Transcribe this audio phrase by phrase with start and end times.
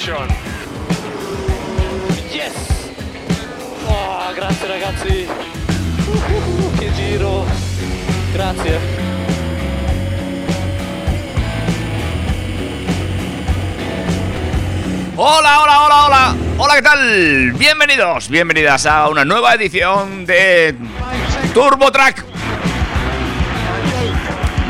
[0.00, 0.14] Yes!
[3.86, 5.28] Oh, grazie ragazzi!
[6.06, 7.44] Uh, che giro!
[8.32, 8.80] Grazie!
[15.16, 16.36] Hola, hola, hola, hola.
[16.56, 17.52] Hola, ¿qué tal?
[17.58, 20.76] Bienvenidos, bienvenidas a una nueva edición de
[21.52, 22.24] Turbo Track.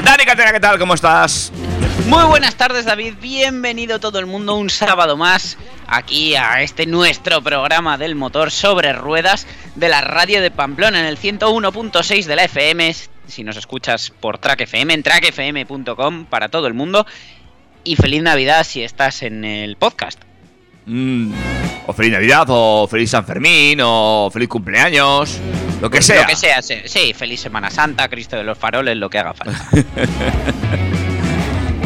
[0.03, 0.77] Dani Catena, ¿qué tal?
[0.77, 1.53] ¿Cómo estás?
[2.11, 7.41] Muy buenas tardes David, bienvenido todo el mundo un sábado más aquí a este nuestro
[7.41, 12.43] programa del motor sobre ruedas de la radio de Pamplona en el 101.6 de la
[12.43, 12.93] FM,
[13.29, 17.07] si nos escuchas por Track FM, en trackfm.com para todo el mundo
[17.85, 20.21] y feliz Navidad si estás en el podcast.
[20.87, 21.33] Mm,
[21.87, 25.39] o feliz Navidad, o feliz San Fermín, o feliz cumpleaños,
[25.81, 26.23] lo que sea.
[26.23, 29.33] Lo que sea, sí, sí, feliz Semana Santa, Cristo de los faroles, lo que haga
[29.33, 29.71] falta.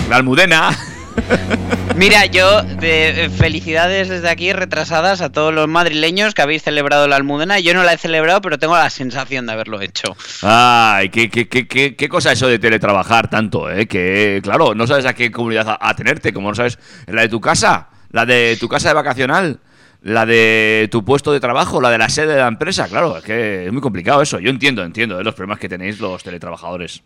[0.08, 0.70] La almudena.
[1.96, 7.06] Mira, yo de, eh, felicidades desde aquí retrasadas a todos los madrileños que habéis celebrado
[7.06, 7.60] la Almudena.
[7.60, 10.16] Yo no la he celebrado, pero tengo la sensación de haberlo hecho.
[10.42, 13.86] Ay, qué, qué, qué, qué, cosa eso de teletrabajar tanto, ¿eh?
[13.86, 17.88] Que, claro, no sabes a qué comunidad atenerte, como no sabes la de tu casa,
[18.10, 19.60] la de tu casa de vacacional,
[20.04, 22.86] la de tu puesto de trabajo, la de la sede de la empresa.
[22.88, 24.38] Claro, es que es muy complicado eso.
[24.38, 27.02] Yo entiendo, entiendo de los problemas que tenéis los teletrabajadores.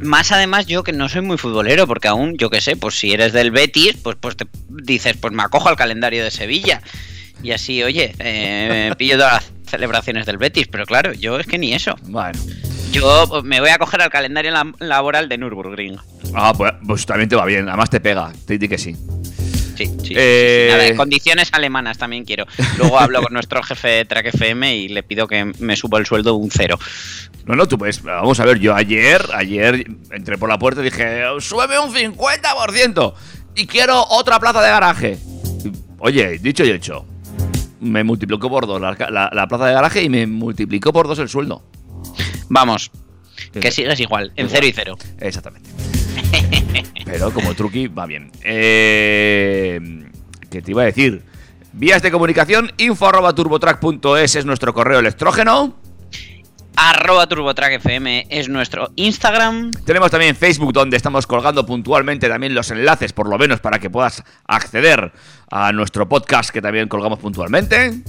[0.00, 3.12] Más además yo que no soy muy futbolero, porque aún, yo que sé, pues si
[3.12, 6.80] eres del Betis, pues, pues te dices, pues me acojo al calendario de Sevilla.
[7.42, 11.58] Y así, oye, eh, pillo todas las celebraciones del Betis, pero claro, yo es que
[11.58, 11.96] ni eso.
[12.04, 12.40] Bueno.
[12.92, 15.98] Yo me voy a coger al calendario laboral de Nürburgring.
[16.34, 18.96] Ah, pues, pues también te va bien, además te pega, te di que sí.
[20.02, 20.72] Sí, Eh, sí.
[20.72, 22.46] Nada, en condiciones alemanas también quiero.
[22.78, 26.06] Luego hablo con nuestro jefe de Track FM y le pido que me suba el
[26.06, 26.78] sueldo un cero.
[27.46, 30.84] No, no, tú pues, vamos a ver, yo ayer, ayer entré por la puerta y
[30.84, 33.14] dije, súbeme un 50%
[33.56, 35.18] y quiero otra plaza de garaje.
[35.98, 37.04] Oye, dicho y hecho,
[37.80, 41.18] me multiplicó por dos la, la- la plaza de garaje y me multiplicó por dos
[41.18, 41.62] el sueldo.
[42.48, 42.90] Vamos,
[43.52, 43.82] que Sí.
[43.82, 44.96] sigues igual, en cero y cero.
[45.20, 45.70] Exactamente.
[47.04, 48.30] Pero como truqui va bien.
[48.42, 49.80] Eh,
[50.50, 51.22] ¿Qué te iba a decir?
[51.72, 55.74] Vías de comunicación, info arroba turbotrack.es es nuestro correo electrógeno.
[56.76, 59.70] Arroba TurboTrack FM es nuestro Instagram.
[59.84, 63.90] Tenemos también Facebook donde estamos colgando puntualmente también los enlaces, por lo menos para que
[63.90, 65.12] puedas acceder
[65.50, 68.02] a nuestro podcast que también colgamos puntualmente.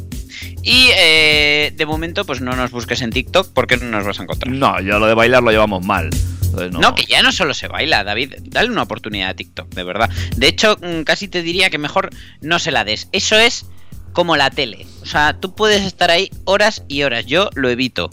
[0.63, 4.23] Y eh, de momento, pues no nos busques en TikTok porque no nos vas a
[4.23, 4.53] encontrar.
[4.53, 6.09] No, ya lo de bailar lo llevamos mal.
[6.53, 6.81] Entonces, no.
[6.81, 8.35] No, que ya no solo se baila, David.
[8.43, 10.09] Dale una oportunidad a TikTok, de verdad.
[10.37, 13.09] De hecho, mm, casi te diría que mejor no se la des.
[13.11, 13.65] Eso es
[14.11, 14.85] como la tele.
[15.01, 17.25] O sea, tú puedes estar ahí horas y horas.
[17.25, 18.11] Yo lo evito.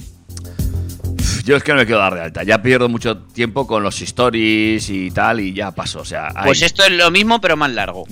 [1.44, 2.42] Yo es que no me quiero dar de alta.
[2.42, 6.00] Ya pierdo mucho tiempo con los stories y tal y ya paso.
[6.00, 6.32] O sea.
[6.44, 8.06] Pues esto es lo mismo, pero más largo.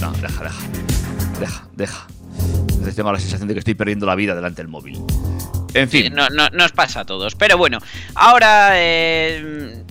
[0.00, 0.60] No, deja, deja.
[1.38, 2.06] Deja, deja.
[2.62, 4.98] Entonces tengo la sensación de que estoy perdiendo la vida delante del móvil.
[5.74, 6.12] En fin.
[6.14, 7.34] No, no- nos pasa a todos.
[7.34, 7.78] Pero bueno,
[8.14, 9.82] ahora eh,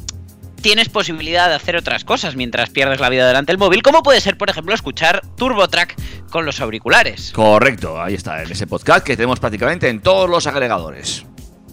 [0.61, 4.21] tienes posibilidad de hacer otras cosas mientras pierdes la vida delante del móvil, como puede
[4.21, 5.95] ser, por ejemplo, escuchar TurboTrack
[6.29, 7.31] con los auriculares.
[7.33, 11.25] Correcto, ahí está, en ese podcast que tenemos prácticamente en todos los agregadores.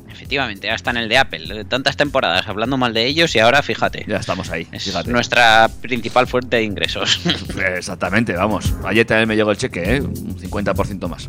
[0.09, 1.55] Efectivamente, hasta en el de Apple.
[1.55, 4.05] de Tantas temporadas hablando mal de ellos y ahora fíjate.
[4.09, 5.11] Ya estamos ahí, Es fíjate.
[5.13, 7.21] nuestra principal fuente de ingresos.
[7.77, 8.73] Exactamente, vamos.
[8.85, 10.01] Ayer también me llegó el cheque, ¿eh?
[10.01, 11.29] Un 50% más.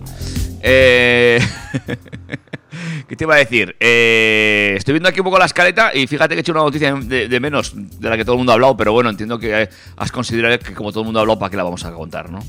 [0.61, 1.39] Eh...
[3.07, 3.75] ¿Qué te iba a decir?
[3.79, 6.93] Eh, Estoy viendo aquí un poco la escaleta y fíjate que he hecho una noticia
[6.93, 9.69] de, de menos de la que todo el mundo ha hablado, pero bueno, entiendo que
[9.95, 12.29] has considerado que como todo el mundo ha hablado, ¿para qué la vamos a contar,
[12.29, 12.39] no?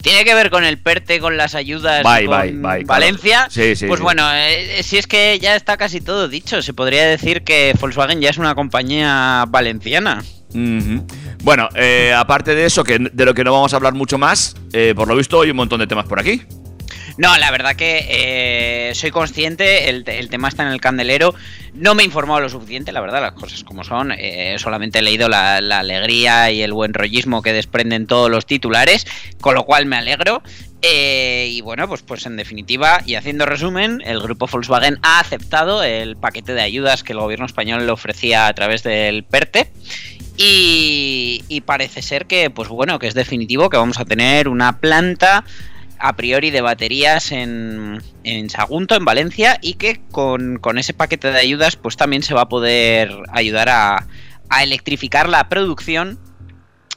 [0.00, 2.86] Tiene que ver con el PERTE, con las ayudas Bye, con bye, bye, claro.
[2.86, 3.46] Valencia.
[3.50, 4.02] Sí, sí, pues sí.
[4.04, 6.62] bueno, eh, si es que ya está casi todo dicho.
[6.62, 10.22] Se podría decir que Volkswagen ya es una compañía valenciana.
[11.42, 14.54] Bueno, eh, aparte de eso, que de lo que no vamos a hablar mucho más,
[14.94, 16.42] por lo visto hay un montón de temas por aquí.
[17.18, 21.34] No, la verdad que eh, soy consciente, el, el tema está en el candelero.
[21.72, 24.12] No me he informado lo suficiente, la verdad, las cosas como son.
[24.12, 29.06] eh, solamente he leído la, alegría y el buen rollismo que desprenden todos los titulares,
[29.40, 30.42] con lo cual me alegro.
[30.82, 35.82] Eh, y bueno, pues, pues en definitiva, y haciendo resumen, el grupo Volkswagen ha aceptado
[35.82, 39.70] el paquete de ayudas que el gobierno español le ofrecía a través del PERTE.
[40.36, 44.80] Y, y parece ser que, pues bueno, que es definitivo que vamos a tener una
[44.80, 45.44] planta
[45.98, 51.30] a priori de baterías en, en Sagunto, en Valencia, y que con, con ese paquete
[51.30, 54.06] de ayudas, pues también se va a poder ayudar a,
[54.48, 56.18] a electrificar la producción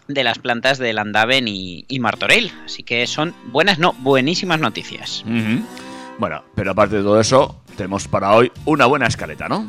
[0.08, 2.52] de las plantas de Landaven y, y Martorell.
[2.66, 5.24] Así que son buenas, no, buenísimas noticias.
[6.18, 9.68] Bueno, pero aparte de todo eso, tenemos para hoy una buena escaleta, ¿no?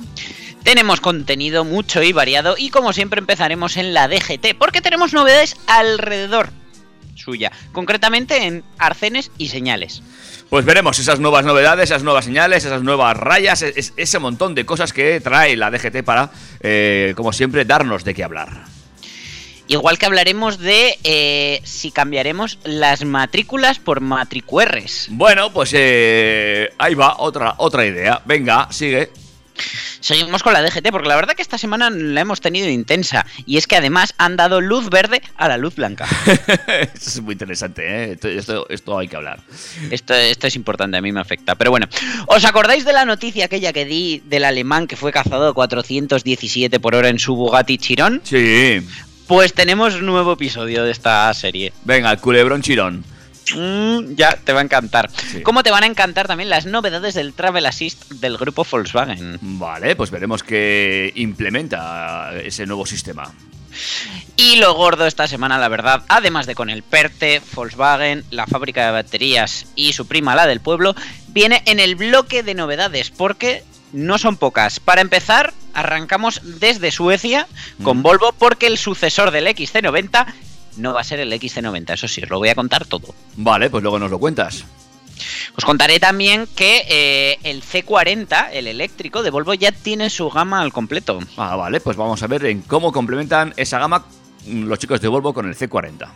[0.64, 5.56] Tenemos contenido mucho y variado y como siempre empezaremos en la DGT porque tenemos novedades
[5.66, 6.50] alrededor
[7.14, 10.02] suya, concretamente en arcenes y señales.
[10.48, 14.54] Pues veremos esas nuevas novedades, esas nuevas señales, esas nuevas rayas, es- es- ese montón
[14.54, 16.30] de cosas que trae la DGT para,
[16.60, 18.64] eh, como siempre, darnos de qué hablar.
[19.68, 25.06] Igual que hablaremos de eh, si cambiaremos las matrículas por matricuerres.
[25.10, 28.20] Bueno, pues eh, ahí va, otra, otra idea.
[28.24, 29.10] Venga, sigue.
[30.00, 33.58] Seguimos con la DGT porque la verdad que esta semana la hemos tenido intensa y
[33.58, 36.06] es que además han dado luz verde a la luz blanca.
[36.26, 38.12] Esto es muy interesante, ¿eh?
[38.12, 39.40] Esto, esto- esto hay que hablar.
[39.90, 41.54] Esto, esto es importante, a mí me afecta.
[41.54, 41.86] Pero bueno,
[42.26, 46.80] ¿os acordáis de la noticia aquella que di del alemán que fue cazado a 417
[46.80, 48.20] por hora en su Bugatti Chiron?
[48.24, 48.80] Sí.
[49.26, 51.72] Pues tenemos nuevo episodio de esta serie.
[51.84, 53.04] Venga, el culebrón chirón.
[53.56, 55.10] Mm, ya, te va a encantar.
[55.30, 55.42] Sí.
[55.42, 59.38] Como te van a encantar también las novedades del Travel Assist del grupo Volkswagen.
[59.40, 63.32] Vale, pues veremos qué implementa ese nuevo sistema.
[64.36, 68.86] Y lo gordo esta semana, la verdad, además de con el PERTE, Volkswagen, la fábrica
[68.86, 70.94] de baterías y su prima, la del pueblo,
[71.28, 73.62] viene en el bloque de novedades, porque
[73.92, 74.80] no son pocas.
[74.80, 77.46] Para empezar, arrancamos desde Suecia
[77.82, 78.02] con Mm.
[78.02, 80.26] Volvo, porque el sucesor del XC90
[80.76, 83.14] no va a ser el XC90, eso sí, os lo voy a contar todo.
[83.36, 84.64] Vale, pues luego nos lo cuentas.
[85.56, 90.60] Os contaré también que eh, el C40, el eléctrico de Volvo, ya tiene su gama
[90.60, 91.20] al completo.
[91.36, 94.06] Ah, vale, pues vamos a ver en cómo complementan esa gama
[94.46, 96.08] mm, los chicos de Volvo con el C40.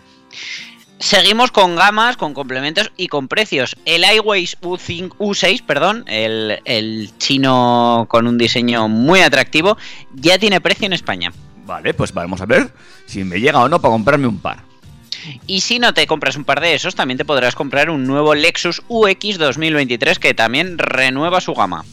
[0.99, 3.77] Seguimos con gamas, con complementos y con precios.
[3.85, 9.77] El iWays U5, U6, perdón, el, el chino con un diseño muy atractivo,
[10.15, 11.33] ya tiene precio en España.
[11.67, 12.71] Vale, pues vamos a ver
[13.07, 14.63] si me llega o no para comprarme un par.
[15.47, 18.35] Y si no te compras un par de esos, también te podrás comprar un nuevo
[18.35, 21.85] Lexus UX 2023 que también renueva su gama.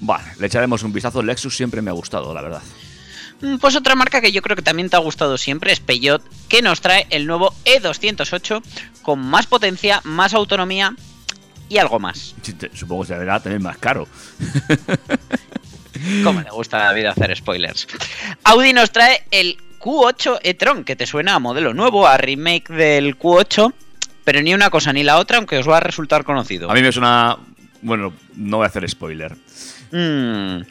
[0.00, 1.22] Vale, le echaremos un vistazo.
[1.22, 2.62] Lexus siempre me ha gustado, la verdad.
[3.40, 6.22] Mm, Pues otra marca que yo creo que también te ha gustado siempre es Peugeot,
[6.48, 8.62] que nos trae el nuevo E208
[9.02, 10.96] con más potencia, más autonomía
[11.68, 12.34] y algo más.
[12.74, 14.08] Supongo que será también más caro.
[16.22, 17.86] Como le gusta a David hacer spoilers.
[18.44, 23.18] Audi nos trae el Q8 e-tron, que te suena a modelo nuevo, a remake del
[23.18, 23.72] Q8,
[24.24, 26.70] pero ni una cosa ni la otra, aunque os va a resultar conocido.
[26.70, 27.36] A mí me suena...
[27.82, 29.36] Bueno, no voy a hacer spoiler.
[29.92, 30.62] Mm.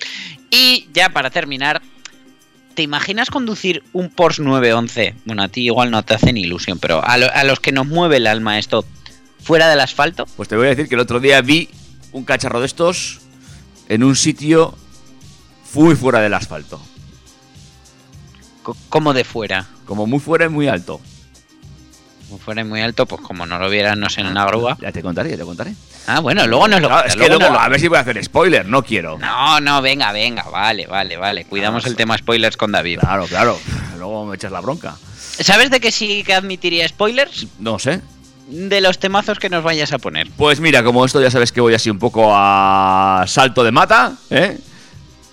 [0.50, 1.82] Y ya para terminar,
[2.74, 5.16] ¿te imaginas conducir un Porsche 911?
[5.26, 7.72] Bueno, a ti igual no te hace ni ilusión, pero a, lo- a los que
[7.72, 8.84] nos mueve el alma esto,
[9.42, 11.70] fuera del asfalto, Pues te voy a decir que el otro día vi
[12.14, 13.22] un cacharro de estos
[13.90, 14.76] en un sitio
[15.74, 16.80] muy fuera del asfalto.
[18.90, 19.68] como de fuera.
[19.86, 21.02] Como muy fuera y muy alto.
[22.28, 24.78] Como fuera muy alto, pues como no lo vieran, no sé, en una grúa.
[24.82, 25.74] Ya te contaré, ya te contaré.
[26.08, 28.24] Ah, bueno, luego nos lo Claro, es que luego a ver si voy a hacer
[28.24, 29.18] spoiler, no quiero.
[29.18, 31.46] No, no, venga, venga, vale, vale, vale.
[31.46, 33.00] Cuidamos el tema spoilers con David.
[33.00, 33.60] Claro, claro.
[33.98, 34.96] Luego me echas la bronca.
[35.40, 37.48] ¿Sabes de qué sí que admitiría spoilers?
[37.60, 38.02] No sé.
[38.48, 40.30] De los temazos que nos vayas a poner.
[40.36, 44.14] Pues mira, como esto ya sabes que voy así un poco a salto de mata,
[44.30, 44.58] ¿eh?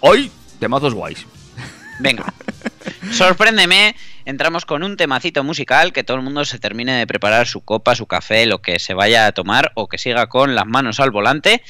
[0.00, 1.26] Hoy, temazos guays.
[2.00, 2.32] Venga.
[3.12, 3.94] Sorpréndeme.
[4.24, 7.94] Entramos con un temacito musical que todo el mundo se termine de preparar su copa,
[7.94, 11.10] su café, lo que se vaya a tomar o que siga con las manos al
[11.10, 11.62] volante.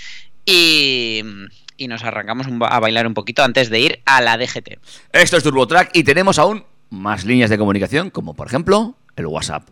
[0.44, 1.22] Y,
[1.76, 4.78] y nos arrancamos a bailar un poquito antes de ir a la DGT.
[5.12, 9.68] Esto es TurboTrack y tenemos aún más líneas de comunicación, como por ejemplo el WhatsApp.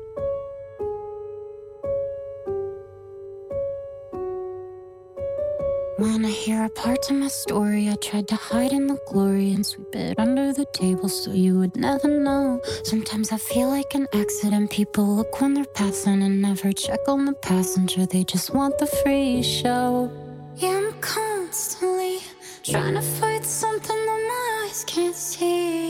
[5.99, 9.65] I hear a part of my story, I tried to hide in the glory and
[9.65, 12.61] sweep it under the table so you would never know.
[12.85, 14.71] Sometimes I feel like an accident.
[14.71, 18.07] People look when they're passing and never check on the passenger.
[18.07, 20.11] They just want the free show.
[20.57, 22.21] Yeah, I'm constantly
[22.69, 25.86] Trying to fight something that my eyes can't see.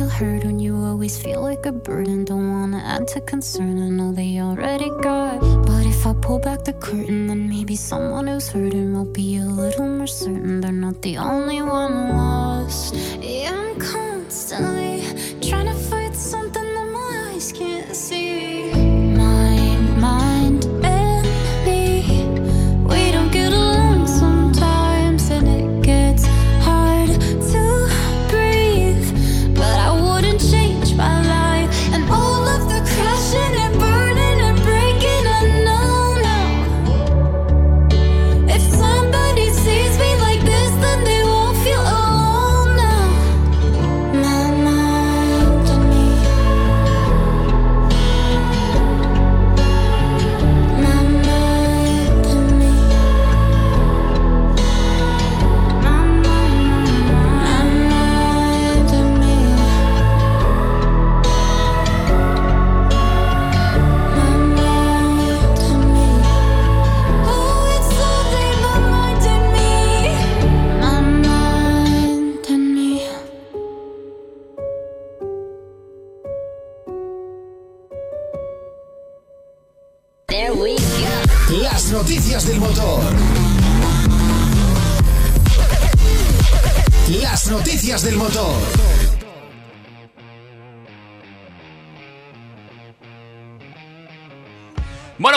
[0.00, 2.24] Feel heard when you always feel like a burden.
[2.24, 5.40] Don't wanna add to concern, I know they already got.
[5.66, 9.44] But if I pull back the curtain, then maybe someone who's hurting will be a
[9.44, 12.94] little more certain they're not the only one lost.
[13.20, 14.99] Yeah, I'm constantly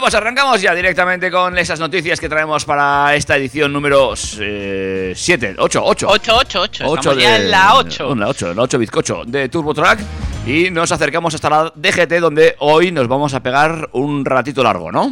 [0.04, 5.82] pues arrancamos ya directamente con esas noticias que traemos para esta edición número 7, 8,
[5.82, 6.08] 8.
[6.10, 6.84] 8, 8, 8.
[6.84, 8.12] Estamos ya en la 8.
[8.12, 10.02] En la 8, en la 8 bizcocho de Turbo Track.
[10.46, 14.92] Y nos acercamos hasta la DGT, donde hoy nos vamos a pegar un ratito largo,
[14.92, 15.10] ¿no?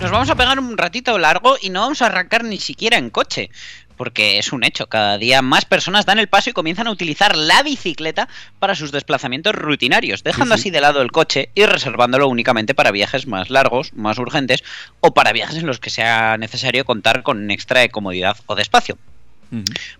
[0.00, 3.10] Nos vamos a pegar un ratito largo y no vamos a arrancar ni siquiera en
[3.10, 3.50] coche.
[3.96, 7.36] Porque es un hecho, cada día más personas dan el paso y comienzan a utilizar
[7.36, 10.68] la bicicleta para sus desplazamientos rutinarios, dejando Sí, sí.
[10.68, 14.62] así de lado el coche y reservándolo únicamente para viajes más largos, más urgentes
[15.00, 18.62] o para viajes en los que sea necesario contar con extra de comodidad o de
[18.62, 18.98] espacio.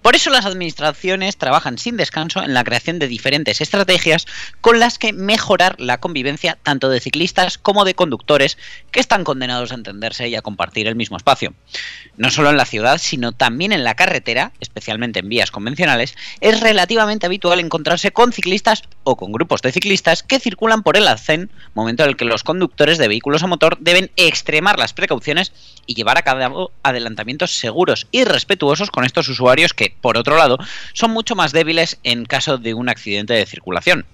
[0.03, 4.27] Por eso las administraciones trabajan sin descanso en la creación de diferentes estrategias
[4.61, 8.59] con las que mejorar la convivencia tanto de ciclistas como de conductores
[8.91, 11.55] que están condenados a entenderse y a compartir el mismo espacio.
[12.17, 16.61] No solo en la ciudad, sino también en la carretera, especialmente en vías convencionales, es
[16.61, 21.51] relativamente habitual encontrarse con ciclistas o con grupos de ciclistas que circulan por el arcén,
[21.75, 25.53] momento en el que los conductores de vehículos a motor deben extremar las precauciones
[25.87, 29.36] y llevar a cabo adelantamientos seguros y respetuosos con estos usuarios
[29.75, 30.59] que, por otro lado,
[30.93, 34.07] son mucho más débiles en caso de un accidente de circulación.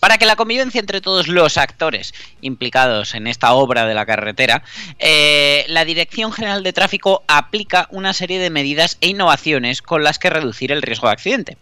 [0.00, 4.62] Para que la convivencia entre todos los actores implicados en esta obra de la carretera,
[4.98, 10.18] eh, la Dirección General de Tráfico aplica una serie de medidas e innovaciones con las
[10.18, 11.56] que reducir el riesgo de accidente.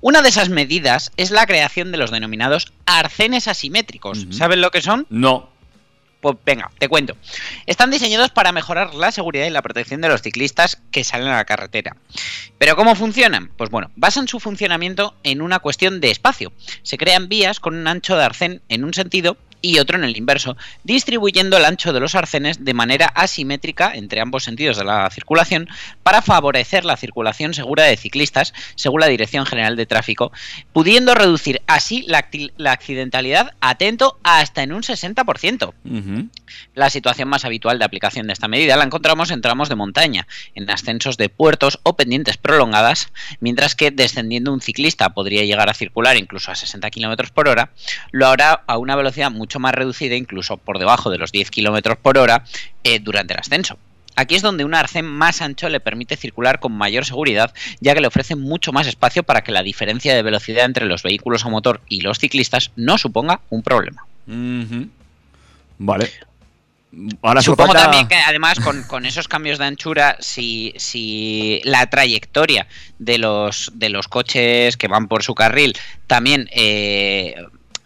[0.00, 4.26] Una de esas medidas es la creación de los denominados arcenes asimétricos.
[4.30, 5.06] ¿Saben lo que son?
[5.10, 5.51] No.
[6.22, 7.16] Pues venga, te cuento.
[7.66, 11.36] Están diseñados para mejorar la seguridad y la protección de los ciclistas que salen a
[11.36, 11.96] la carretera.
[12.58, 13.50] ¿Pero cómo funcionan?
[13.56, 16.52] Pues bueno, basan su funcionamiento en una cuestión de espacio.
[16.84, 20.16] Se crean vías con un ancho de arcén en un sentido y otro en el
[20.16, 25.08] inverso, distribuyendo el ancho de los arcenes de manera asimétrica entre ambos sentidos de la
[25.10, 25.68] circulación
[26.02, 30.32] para favorecer la circulación segura de ciclistas, según la Dirección General de Tráfico,
[30.72, 32.28] pudiendo reducir así la,
[32.72, 35.72] accidentalidad, atento, hasta en un 60%.
[35.84, 36.28] Ujú.
[36.74, 40.26] La situación más habitual de aplicación de esta medida la encontramos en tramos de montaña,
[40.54, 45.74] en ascensos de puertos o pendientes prolongadas, mientras que descendiendo un ciclista podría llegar a
[45.74, 47.70] circular incluso a 60 km por hora,
[48.10, 51.96] lo hará a una velocidad mucho más reducida, incluso por debajo de los 10 km
[51.96, 52.44] por hora,
[52.84, 53.78] eh, durante el ascenso.
[54.14, 58.00] Aquí es donde un arcén más ancho le permite circular con mayor seguridad, ya que
[58.02, 61.48] le ofrece mucho más espacio para que la diferencia de velocidad entre los vehículos a
[61.48, 64.04] motor y los ciclistas no suponga un problema.
[65.78, 66.10] Vale.
[67.22, 71.86] Ahora Supongo falta- también que además con, con esos cambios de anchura, si, si la
[71.88, 72.66] trayectoria
[72.98, 75.74] de los, de los coches que van por su carril
[76.06, 77.34] también eh,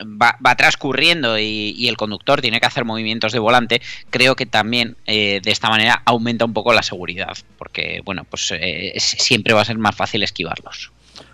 [0.01, 4.47] va, va transcurriendo y, y el conductor tiene que hacer movimientos de volante, creo que
[4.47, 9.55] también eh, de esta manera aumenta un poco la seguridad, porque bueno, pues eh, siempre
[9.55, 10.93] va a ser más fácil esquivarlos.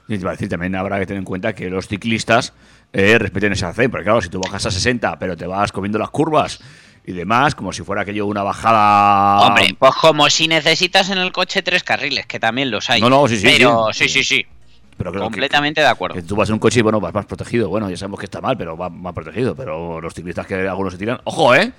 [0.08, 2.52] Y te a decir, también habrá que tener en cuenta que los ciclistas
[2.92, 5.98] eh, respeten ese arcén, porque claro, si tú bajas a 60, pero te vas comiendo
[5.98, 6.60] las curvas
[7.04, 9.46] y demás, como si fuera aquello una bajada...
[9.46, 13.00] Hombre, pues como si necesitas en el coche tres carriles, que también los hay.
[13.00, 14.08] No, no, sí, sí, Pero sí.
[14.08, 14.46] sí, sí, sí.
[14.96, 16.14] Pero creo que- completamente de acuerdo.
[16.14, 17.68] Que tú vas en un coche y bueno, vas más protegido.
[17.68, 19.54] Bueno, ya sabemos que está mal, pero va más protegido.
[19.54, 21.20] Pero los ciclistas que algunos se tiran.
[21.24, 21.72] ¡Ojo, eh!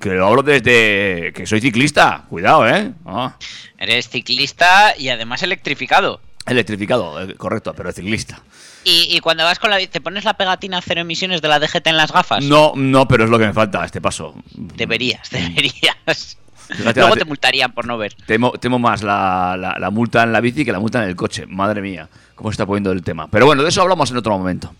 [0.00, 2.24] Que lo hablo desde que soy ciclista.
[2.28, 2.92] Cuidado, eh.
[3.06, 3.36] Ah,
[3.78, 6.20] Eres ciclista y además electrificado.
[6.46, 8.40] electrificado, eh, correcto, pero ciclista.
[8.84, 9.78] Y, y cuando vas con la...
[9.86, 12.42] ¿Te pones la pegatina cero emisiones de la DGT en las gafas?
[12.44, 14.34] No, no, pero es lo que me falta, este paso.
[14.54, 16.36] Deberías, deberías.
[16.68, 18.14] Fíjate, Luego te- multarían por no ver.
[18.26, 21.16] Temo, temo más la, la- la multa en la bici que la multa en el
[21.16, 21.46] coche.
[21.46, 23.28] Madre mía, cómo se está poniendo el tema.
[23.28, 24.74] Pero bueno, de eso hablamos en otro momento.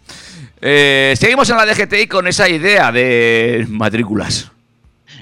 [0.61, 4.51] Eh, seguimos en la DGTI con esa idea de matrículas.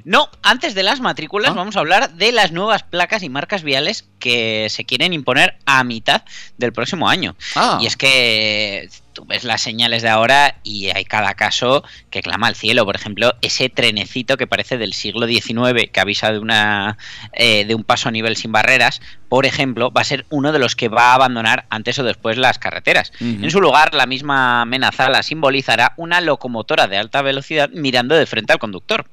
[0.05, 1.55] No, antes de las matrículas Ah.
[1.55, 5.83] vamos a hablar de las nuevas placas y marcas viales que se quieren imponer a
[5.85, 6.23] mitad
[6.59, 7.37] del próximo año.
[7.57, 7.79] Ah.
[7.83, 8.89] Y es que
[9.21, 12.87] tú ves las señales de ahora y hay cada caso que clama al cielo.
[12.87, 16.97] Por ejemplo, ese trenecito que parece del siglo XIX que avisa de, una,
[17.35, 20.59] eh, de un paso a nivel sin barreras, por ejemplo, va a ser uno de
[20.59, 23.13] los que va a abandonar antes o después las carreteras.
[23.21, 28.25] En su lugar, la misma amenaza la simbolizará una locomotora de alta velocidad mirando de
[28.25, 29.07] frente al conductor.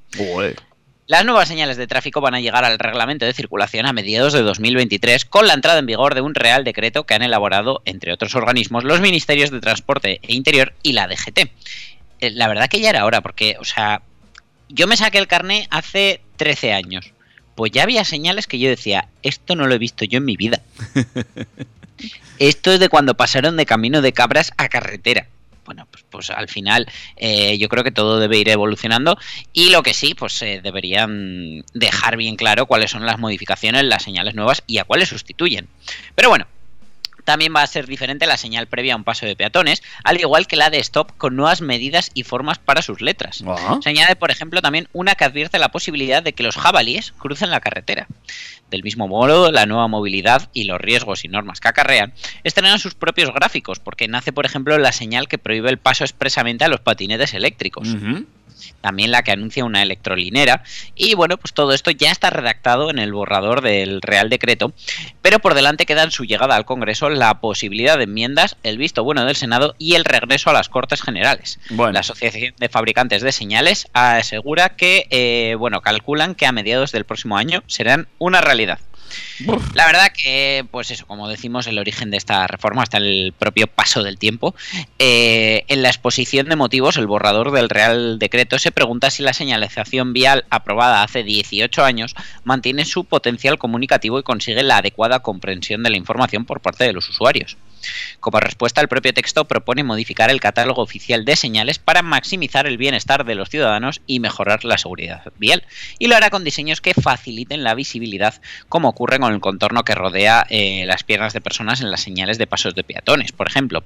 [1.07, 4.41] Las nuevas señales de tráfico van a llegar al reglamento de circulación a mediados de
[4.41, 8.35] 2023 con la entrada en vigor de un real decreto que han elaborado, entre otros
[8.35, 11.49] organismos, los Ministerios de Transporte e Interior y la DGT.
[12.19, 14.01] Eh, La verdad que ya era hora, porque, o sea,
[14.67, 17.13] yo me saqué el carné hace 13 años.
[17.55, 20.35] Pues ya había señales que yo decía, esto no lo he visto yo en mi
[20.35, 20.61] vida.
[22.37, 25.25] Esto es de cuando pasaron de camino de cabras a carretera.
[25.67, 29.17] Bueno, pues, pues al final eh, yo creo que todo debe ir evolucionando
[29.51, 34.01] y lo que sí, pues eh, deberían dejar bien claro cuáles son las modificaciones, las
[34.01, 35.67] señales nuevas y a cuáles sustituyen.
[36.15, 36.47] Pero bueno,
[37.27, 40.47] también va a ser diferente la señal previa a un paso de peatones, al igual
[40.47, 43.43] que la de stop con nuevas medidas y formas para sus letras.
[43.45, 43.79] Ajá.
[43.83, 47.49] Se añade, por ejemplo, también una que advierte la posibilidad de que los jabalíes crucen
[47.49, 48.07] la carretera.
[48.71, 52.13] Del mismo modo, la nueva movilidad y los riesgos y normas que acarrean
[52.45, 56.63] estrenan sus propios gráficos, porque nace, por ejemplo, la señal que prohíbe el paso expresamente
[56.63, 57.89] a los patinetes eléctricos.
[58.81, 60.63] También la que anuncia una electrolinera.
[60.95, 64.73] Y bueno, pues todo esto ya está redactado en el borrador del Real Decreto,
[65.21, 69.03] pero por delante queda en su llegada al Congreso la posibilidad de enmiendas, el visto
[69.03, 71.59] bueno del Senado y el regreso a las Cortes Generales.
[71.69, 71.93] Bueno.
[71.93, 77.05] La Asociación de Fabricantes de Señales asegura que, eh, bueno, calculan que a mediados del
[77.05, 78.79] próximo año serán una realidad.
[79.73, 83.33] La verdad que, pues eso, como decimos, el origen de esta reforma está en el
[83.37, 84.55] propio paso del tiempo.
[84.99, 89.33] Eh, en la exposición de motivos, el borrador del Real Decreto se pregunta si la
[89.33, 95.83] señalización vial aprobada hace 18 años mantiene su potencial comunicativo y consigue la adecuada comprensión
[95.83, 97.57] de la información por parte de los usuarios.
[98.19, 102.77] Como respuesta, el propio texto propone modificar el catálogo oficial de señales para maximizar el
[102.77, 105.63] bienestar de los ciudadanos y mejorar la seguridad vial.
[105.99, 109.95] Y lo hará con diseños que faciliten la visibilidad, como ocurre con el contorno que
[109.95, 113.83] rodea eh, las piernas de personas en las señales de pasos de peatones, por ejemplo.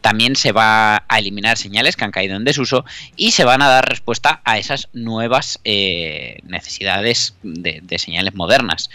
[0.00, 2.84] También se va a eliminar señales que han caído en desuso
[3.16, 8.90] y se van a dar respuesta a esas nuevas eh, necesidades de, de señales modernas.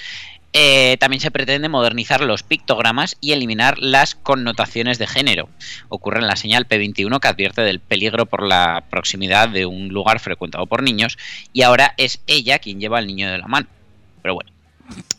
[0.58, 5.50] Eh, también se pretende modernizar los pictogramas y eliminar las connotaciones de género.
[5.90, 10.22] Ocurre en la señal P21 que advierte del peligro por la proximidad de un lugar
[10.22, 11.18] frecuentado por niños
[11.52, 13.68] y ahora es ella quien lleva al niño de la mano.
[14.22, 14.55] Pero bueno.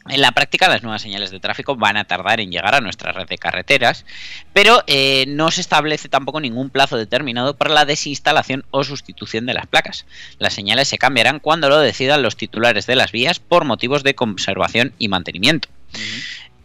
[0.09, 3.11] En la práctica, las nuevas señales de tráfico van a tardar en llegar a nuestra
[3.11, 4.05] red de carreteras,
[4.53, 9.55] pero eh, no se establece tampoco ningún plazo determinado para la desinstalación o sustitución de
[9.55, 10.07] las placas.
[10.39, 14.15] Las señales se cambiarán cuando lo decidan los titulares de las vías por motivos de
[14.15, 15.69] conservación y mantenimiento.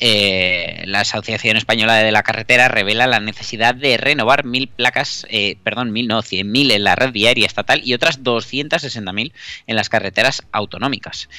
[0.03, 5.57] Eh, la Asociación Española de la Carretera revela la necesidad de renovar mil placas, eh,
[5.63, 9.31] perdón, mil no, cien mil en la red viaria estatal y otras 260.000
[9.67, 11.29] en las carreteras autonómicas.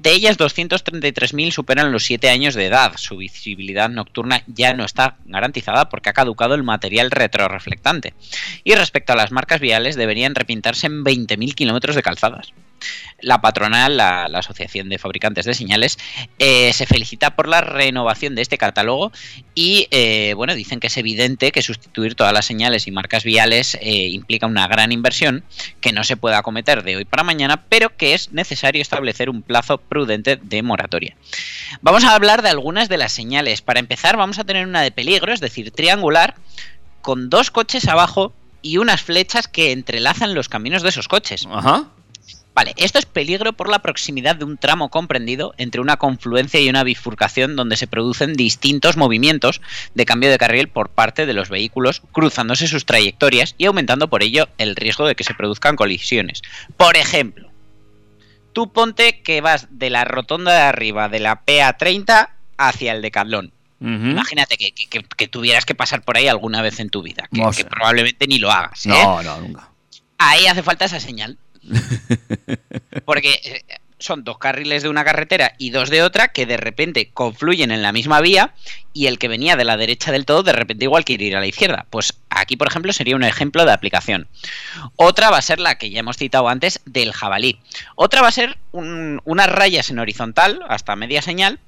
[0.00, 2.92] De ellas, 233.000 superan los 7 años de edad.
[2.96, 8.14] Su visibilidad nocturna ya no está garantizada porque ha caducado el material retroreflectante.
[8.64, 12.54] Y respecto a las marcas viales, deberían repintarse en 20.000 kilómetros de calzadas.
[13.20, 15.98] La patronal, la, Asociación de Fabricantes de Señales,
[16.38, 19.12] eh, se felicita por la renovación de este catálogo
[19.54, 23.76] y, eh, bueno, dicen que es evidente que sustituir todas las señales y marcas viales
[23.80, 25.44] eh, implica una gran inversión
[25.80, 29.42] que no se puede acometer de hoy para mañana, pero que es necesario establecer un
[29.42, 31.16] plazo prudente de moratoria.
[31.82, 33.62] Vamos a hablar de algunas de las señales.
[33.62, 36.34] Para empezar, vamos a tener una de peligro, es decir, triangular,
[37.02, 41.46] con dos coches abajo y unas flechas que entrelazan los caminos de esos coches.
[41.50, 41.88] Ajá.
[42.52, 46.68] Vale, esto es peligro por la proximidad de un tramo comprendido entre una confluencia y
[46.68, 49.60] una bifurcación donde se producen distintos movimientos
[49.94, 54.22] de cambio de carril por parte de los vehículos, cruzándose sus trayectorias y aumentando por
[54.24, 56.42] ello el riesgo de que se produzcan colisiones.
[56.76, 57.48] Por ejemplo,
[58.52, 63.52] tú ponte que vas de la rotonda de arriba de la PA30 hacia el Decathlon.
[63.80, 63.88] Ujú.
[63.90, 67.28] Imagínate que, que- que- que tuvieras que pasar por ahí alguna vez en tu vida,
[67.32, 67.62] que, No sé.
[67.62, 68.84] que probablemente ni lo hagas.
[68.86, 68.88] ¿eh?
[68.90, 69.68] No, no, nunca.
[70.18, 71.38] ahí hace falta esa señal.
[73.04, 73.62] Porque eh,
[73.98, 77.82] son dos carriles de una carretera y dos de otra que de repente confluyen en
[77.82, 78.54] la misma vía
[78.94, 81.40] y el que venía de la derecha del todo de repente igual quiere ir a
[81.40, 81.86] la izquierda.
[81.90, 84.26] Pues aquí, por ejemplo, sería un ejemplo de aplicación.
[84.96, 87.60] Otra va a ser la que ya hemos citado antes del jabalí.
[87.94, 91.58] Otra va a ser un- unas rayas en horizontal hasta media señal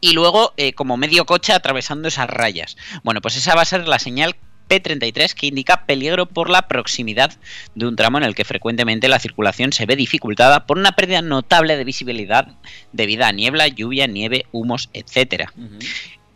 [0.00, 2.76] y luego eh, como medio coche atravesando esas rayas.
[3.04, 4.34] Bueno, pues esa va a ser la señal
[4.72, 7.32] P33 que indica peligro por la proximidad
[7.74, 11.20] de un tramo en el que frecuentemente la circulación se ve dificultada por una pérdida
[11.20, 12.48] notable de visibilidad
[12.92, 15.52] debido a niebla, lluvia, nieve, humos, etcétera.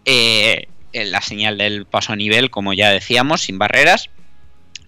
[0.04, 4.10] Eh, la señal del paso a nivel, como ya decíamos, sin barreras,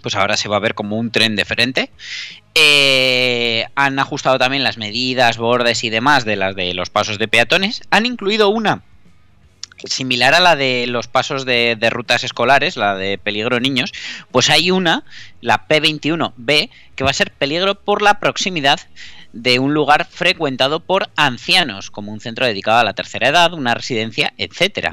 [0.02, 1.90] pues ahora se va a ver como un tren de frente.
[2.54, 7.28] Eh, han ajustado también las medidas, bordes y demás de las de los pasos de
[7.28, 7.82] peatones.
[7.90, 8.84] Han incluido una
[9.84, 13.92] similar a la de los pasos de, de rutas escolares, la de peligro niños,
[14.30, 15.04] pues hay una,
[15.40, 18.80] la P21B, que va a ser peligro por la proximidad
[19.32, 23.74] de un lugar frecuentado por ancianos, como un centro dedicado a la tercera edad, una
[23.74, 24.92] residencia, etcétera.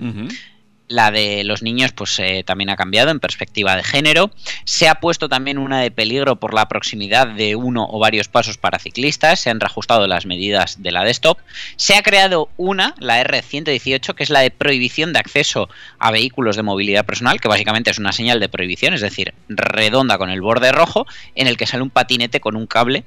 [0.87, 4.31] La de los niños, pues eh, también ha cambiado en perspectiva de género.
[4.65, 8.57] Se ha puesto también una de peligro por la proximidad de uno o varios pasos
[8.57, 9.39] para ciclistas.
[9.39, 11.39] Se han reajustado las medidas de la de stop.
[11.75, 16.55] Se ha creado una, la R118, que es la de prohibición de acceso a vehículos
[16.55, 20.41] de movilidad personal, que básicamente es una señal de prohibición, es decir, redonda con el
[20.41, 23.05] borde rojo, en el que sale un patinete con un cable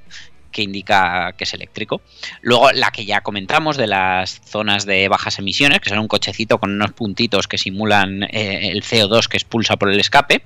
[0.51, 2.01] que indica que es eléctrico.
[2.41, 6.57] Luego la que ya comentamos de las zonas de bajas emisiones, que son un cochecito
[6.59, 10.43] con unos puntitos que simulan eh, el CO2 que expulsa por el escape.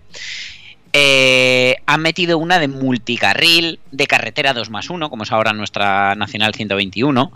[0.96, 6.14] Eh, han metido una de multicarril, de carretera 2 más 1, como es ahora nuestra
[6.16, 7.32] Nacional 121.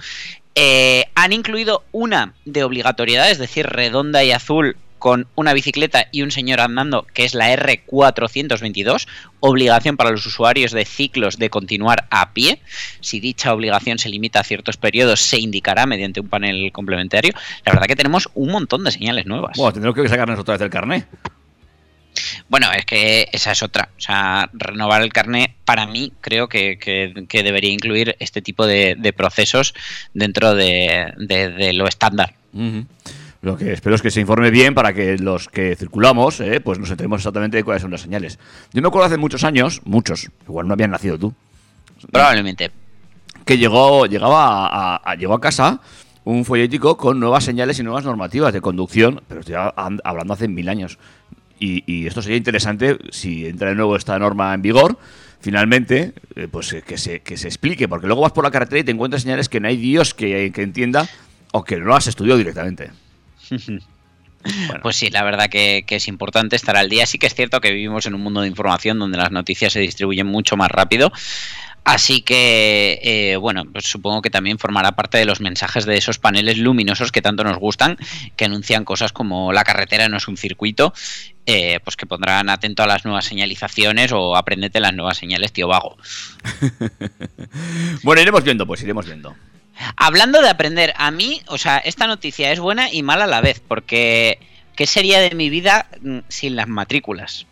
[0.53, 6.21] Eh, han incluido una de obligatoriedad, es decir, redonda y azul con una bicicleta y
[6.23, 9.07] un señor andando, que es la R422,
[9.39, 12.59] obligación para los usuarios de ciclos de continuar a pie.
[13.01, 17.33] Si dicha obligación se limita a ciertos periodos, se indicará mediante un panel complementario.
[17.65, 19.57] La verdad que tenemos un montón de señales nuevas.
[19.57, 21.07] Bueno, tendremos que sacarnos otra vez el carnet.
[22.49, 23.89] Bueno, es que esa es otra.
[23.95, 28.65] O sea, renovar el carnet, para mí, creo que, que- que debería incluir este tipo
[28.65, 29.75] de, de procesos
[30.13, 32.33] dentro de, de- de lo estándar.
[32.53, 32.87] Ujú.
[33.41, 36.79] Lo que espero es que se informe bien para que los que circulamos, eh, pues
[36.79, 38.39] nos enteremos exactamente de cuáles son las señales.
[38.73, 41.33] Yo me acuerdo hace muchos años, muchos, igual no habían nacido tú,
[42.11, 42.71] Probablemente.
[43.45, 45.79] que llegó, llegaba a, a- a- llegó a casa
[46.23, 50.67] un follético con nuevas señales y nuevas normativas de conducción, pero estoy hablando hace mil
[50.67, 50.97] años.
[51.59, 54.97] Y, y esto sería interesante si entra de nuevo esta norma en vigor.
[55.39, 58.79] Finalmente, eh, pues eh, que se, que se explique, porque luego vas por la carretera
[58.79, 61.07] y te encuentras señales que no hay Dios que, que entienda
[61.53, 62.91] o que no has estudiado directamente.
[64.67, 64.81] Bueno.
[64.81, 67.05] Pues sí, la verdad que, que es importante estar al día.
[67.05, 69.81] Sí que es cierto que vivimos en un mundo de información donde las noticias se
[69.81, 71.11] distribuyen mucho más rápido.
[71.87, 76.19] Así que, eh, bueno, pues supongo que también formará parte de los mensajes de esos
[76.19, 77.97] paneles luminosos que tanto nos gustan,
[78.35, 80.93] que anuncian cosas como la carretera no es un circuito,
[81.45, 85.69] eh, pues que pondrán atento a las nuevas señalizaciones o aprendete las nuevas señales, tío
[85.69, 85.95] vago.
[88.03, 89.33] Bueno, iremos viendo, pues iremos viendo.
[89.95, 93.41] Hablando de aprender, a mí, o sea, esta noticia es buena y mala a la
[93.41, 94.39] vez, porque
[94.75, 97.45] ¿qué sería de mi vida mm, sin las matrículas?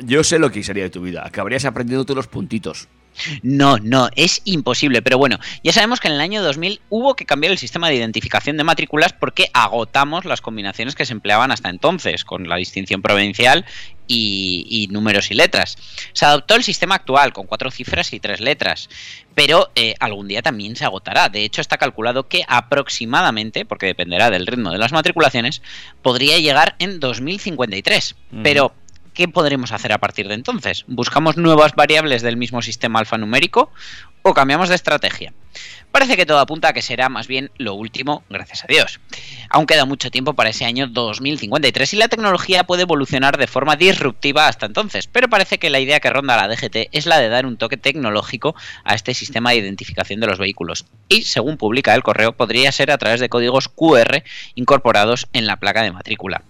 [0.00, 1.26] Yo sé lo que sería de tu vida.
[1.26, 2.88] Acabarías aprendiéndote los puntitos.
[3.42, 5.02] No, no, es imposible.
[5.02, 7.96] Pero bueno, ya sabemos que en el año 2000 hubo que cambiar el sistema de
[7.96, 13.02] identificación de matrículas porque agotamos las combinaciones que se empleaban hasta entonces, con la distinción
[13.02, 13.64] provincial
[14.06, 15.76] y, y números y letras.
[16.12, 18.88] Se adoptó el sistema actual, con cuatro cifras y tres letras,
[19.34, 21.28] pero eh, algún día también se agotará.
[21.28, 25.62] De hecho, está calculado que aproximadamente, porque dependerá del ritmo de las matriculaciones,
[26.02, 28.16] podría llegar en 2053.
[28.32, 28.42] Ujú.
[28.42, 28.74] Pero
[29.14, 30.84] ¿qué podremos hacer a partir de entonces?
[30.86, 33.70] ¿Buscamos nuevas variables del mismo sistema alfanumérico
[34.22, 35.32] o cambiamos de estrategia?
[35.90, 39.00] Parece que todo apunta a que será más bien lo último, gracias a Dios.
[39.50, 43.76] Aún queda mucho tiempo para ese año 2053 y la tecnología puede evolucionar de forma
[43.76, 47.28] disruptiva hasta entonces, pero parece que la idea que ronda la DGT es la de
[47.28, 50.86] dar un toque tecnológico a este sistema de identificación de los vehículos.
[51.08, 54.22] Y, según publica el correo, podría ser a través de códigos QR
[54.54, 56.42] incorporados en la placa de matrícula.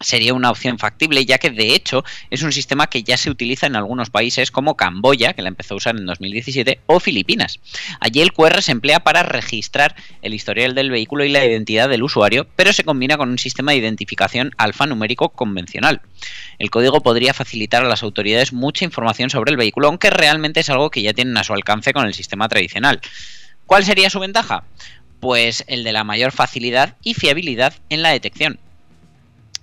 [0.00, 3.66] Sería una opción factible, ya que de hecho es un sistema que ya se utiliza
[3.66, 7.60] en algunos países como Camboya, que la empezó a usar en 2017, o Filipinas.
[8.00, 12.02] Allí el QR se emplea para registrar el historial del vehículo y la identidad del
[12.02, 16.00] usuario, pero se combina con un sistema de identificación alfanumérico convencional.
[16.58, 20.70] El código podría facilitar a las autoridades mucha información sobre el vehículo, aunque realmente es
[20.70, 23.00] algo que ya tienen a su alcance con el sistema tradicional.
[23.66, 24.64] ¿Cuál sería su ventaja?
[25.20, 28.58] Pues el de la mayor facilidad y fiabilidad en la detección.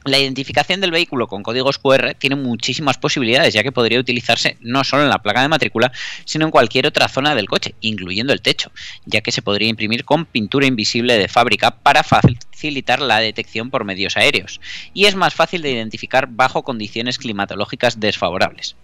[0.08, 4.84] La identificación del vehículo con códigos QR tiene muchísimas posibilidades, ya que podría utilizarse no
[4.84, 5.92] solo en la placa de matrícula,
[6.26, 8.72] sino en cualquier otra zona del coche, incluyendo el techo,
[9.06, 13.84] ya que se podría imprimir con pintura invisible de fábrica para facilitar la detección por
[13.84, 14.62] medios aéreos,
[14.94, 18.76] y es más fácil de identificar bajo condiciones climatológicas desfavorables.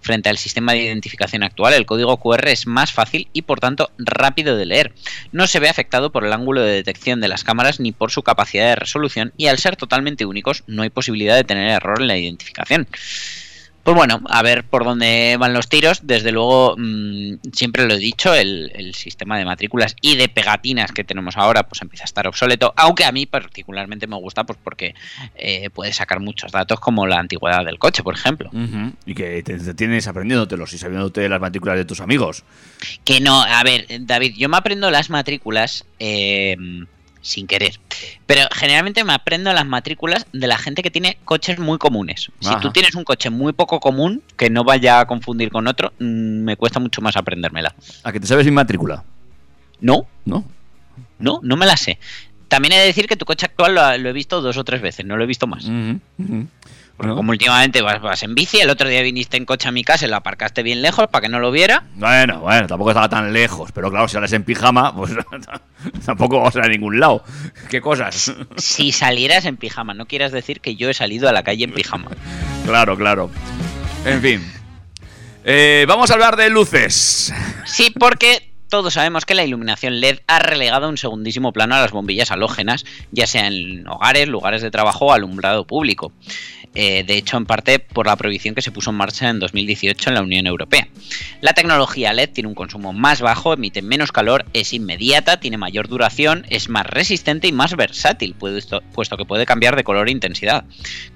[0.00, 3.90] Frente al sistema de identificación actual, el código QR es más fácil y por tanto
[3.98, 4.94] rápido de leer.
[5.32, 8.22] No se ve afectado por el ángulo de detección de las cámaras ni por su
[8.22, 12.08] capacidad de resolución y al ser totalmente únicos no hay posibilidad de tener error en
[12.08, 12.86] la identificación.
[13.82, 16.00] Pues bueno, a ver por dónde van los tiros.
[16.06, 20.92] Desde luego, mmm, siempre lo he dicho, el, el, sistema de matrículas y de pegatinas
[20.92, 24.58] que tenemos ahora pues empieza a estar obsoleto, aunque a mí particularmente me gusta pues
[24.62, 24.94] porque
[25.34, 28.50] eh, puedes sacar muchos datos como la antigüedad del coche, por ejemplo.
[28.52, 28.92] Uh -huh.
[29.06, 32.44] Y que te, te tienes aprendiéndotelos y sabiéndote las matrículas de tus amigos.
[33.04, 35.86] Que no, a ver, David, yo me aprendo las matrículas...
[35.98, 36.56] Eh,
[37.22, 37.78] sin querer.
[38.26, 42.30] Pero generalmente me aprendo las matrículas de la gente que tiene coches muy comunes.
[42.42, 42.54] Ajá.
[42.54, 45.92] Si tú tienes un coche muy poco común, que no vaya a confundir con otro,
[45.98, 47.74] mmm, me cuesta mucho más aprendérmela.
[48.04, 49.04] ¿A que te sabes mi matrícula?
[49.80, 50.06] No.
[50.24, 50.44] ¿No?
[51.18, 51.98] No, no me la sé.
[52.48, 54.80] También he de decir que tu coche actual lo, lo he visto dos o tres
[54.80, 55.66] veces, no lo he visto más.
[55.66, 56.46] Uh -huh, uh -huh.
[57.00, 60.06] Como últimamente vas, vas, en bici, el otro día viniste en coche a mi casa
[60.06, 61.84] y lo aparcaste bien lejos para que no lo viera.
[61.94, 65.12] Bueno, bueno, tampoco estaba tan lejos, pero claro, si sales en pijama, pues
[66.06, 67.24] tampoco vas a ningún lado.
[67.70, 68.34] ¿Qué cosas?
[68.56, 71.72] Si salieras en pijama, no quieras decir que yo he salido a la calle en
[71.72, 72.10] pijama.
[72.66, 73.30] Claro, claro.
[74.04, 74.52] En fin.
[75.44, 77.32] Eh, vamos a hablar de luces.
[77.64, 81.90] Sí, porque todos sabemos que la iluminación LED ha relegado un segundísimo plano a las
[81.90, 86.12] bombillas halógenas, ya sea en hogares, lugares de trabajo o alumbrado público.
[86.74, 90.10] Eh, de hecho, en parte por la prohibición que se puso en marcha en 2018
[90.10, 90.86] en la Unión Europea.
[91.40, 95.88] La tecnología LED tiene un consumo más bajo, emite menos calor, es inmediata, tiene mayor
[95.88, 100.64] duración, es más resistente y más versátil, puesto que puede cambiar de color e intensidad.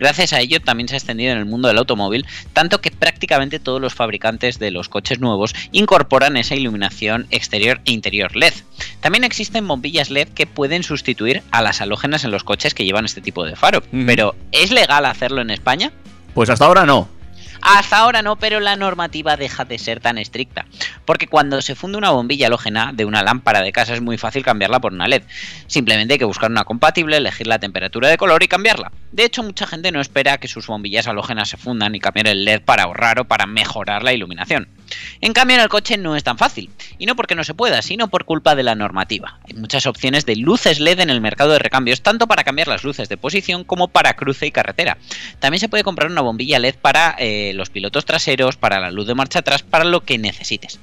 [0.01, 3.61] Gracias a ello también se ha extendido en el mundo del automóvil, tanto que prácticamente
[3.61, 8.55] todos los fabricantes de los coches nuevos incorporan esa iluminación exterior e interior LED.
[9.01, 13.05] También existen bombillas LED que pueden sustituir a las halógenas en los coches que llevan
[13.05, 14.07] este tipo de faro, mm.
[14.07, 15.93] pero ¿es legal hacerlo en España?
[16.35, 17.09] Pues hasta ahora no.
[17.65, 20.67] Hasta ahora no, pero la normativa deja de ser tan estricta.
[21.07, 24.45] Porque cuando se funde una bombilla halógena de una lámpara de casa es muy fácil
[24.45, 25.23] cambiarla por una LED.
[25.67, 28.93] Simplemente hay que buscar una compatible, elegir la temperatura de color y cambiarla.
[29.13, 32.45] De hecho, mucha gente no espera que sus bombillas halógenas se fundan y cambiar el
[32.45, 34.69] LED para ahorrar o para mejorar la iluminación.
[35.20, 36.70] En cambio, en el coche no es tan fácil.
[36.98, 39.38] Y no porque no se pueda, sino por culpa de la normativa.
[39.46, 42.85] Hay muchas opciones de luces LED en el mercado de recambios, tanto para cambiar las
[42.85, 44.98] luces de posición como para cruce y carretera.
[45.38, 49.07] También se puede comprar una bombilla LED para eh, los pilotos traseros, para la luz
[49.07, 50.80] de marcha atrás, para lo que necesites.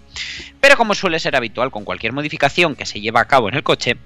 [0.59, 3.63] Pero como suele ser habitual con cualquier modificación que se lleva a cabo en el
[3.63, 3.97] coche,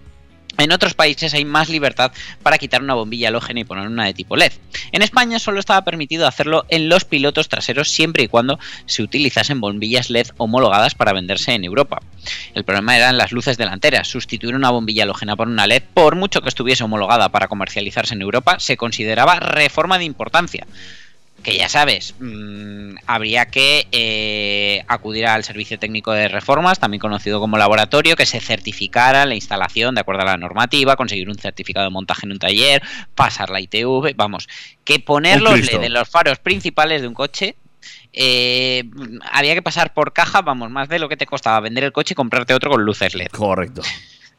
[0.58, 2.12] en otros países hay más libertad
[2.44, 4.54] para quitar una bombilla halógena y poner una de tipo LED.
[4.92, 9.62] En España solo estaba permitido hacerlo en los pilotos traseros siempre y cuando se utilizasen
[9.62, 12.02] bombillas LED homologadas para venderse en Europa.
[12.54, 14.08] El problema eran las luces delanteras.
[14.08, 18.22] Sustituir una bombilla halógena por una LED, por mucho que estuviese homologada para comercializarse en
[18.22, 20.66] Europa, se consideraba reforma de importancia
[21.46, 27.40] que ya sabes, mmm, habría que eh, acudir al servicio técnico de reformas, también conocido
[27.40, 31.86] como laboratorio, que se certificara la instalación de acuerdo a la normativa, conseguir un certificado
[31.86, 32.82] de montaje en un taller,
[33.14, 34.48] pasar la ITV, vamos,
[34.84, 37.56] que poner los LED en los faros principales de un coche
[38.12, 38.86] eh,
[39.32, 42.14] había que pasar por caja, vamos, más de lo que te costaba vender el coche
[42.14, 43.28] y comprarte otro con luces LED.
[43.28, 43.84] Correcto.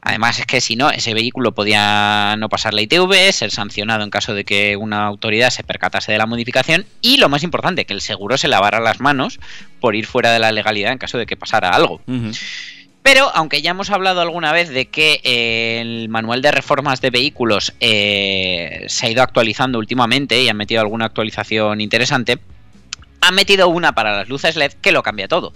[0.01, 4.09] Además es que si no, ese vehículo podía no pasar la ITV, ser sancionado en
[4.09, 7.93] caso de que una autoridad se percatase de la modificación y lo más importante, que
[7.93, 9.39] el seguro se lavara las manos
[9.79, 12.01] por ir fuera de la legalidad en caso de que pasara algo.
[12.07, 12.39] Uh -huh.
[13.07, 17.09] Pero, aunque ya hemos hablado alguna vez de que eh, el manual de reformas de
[17.09, 22.37] vehículos eh, se ha ido actualizando últimamente y han metido alguna actualización interesante,
[23.21, 25.53] Han metido una para las luces LED que lo cambia todo.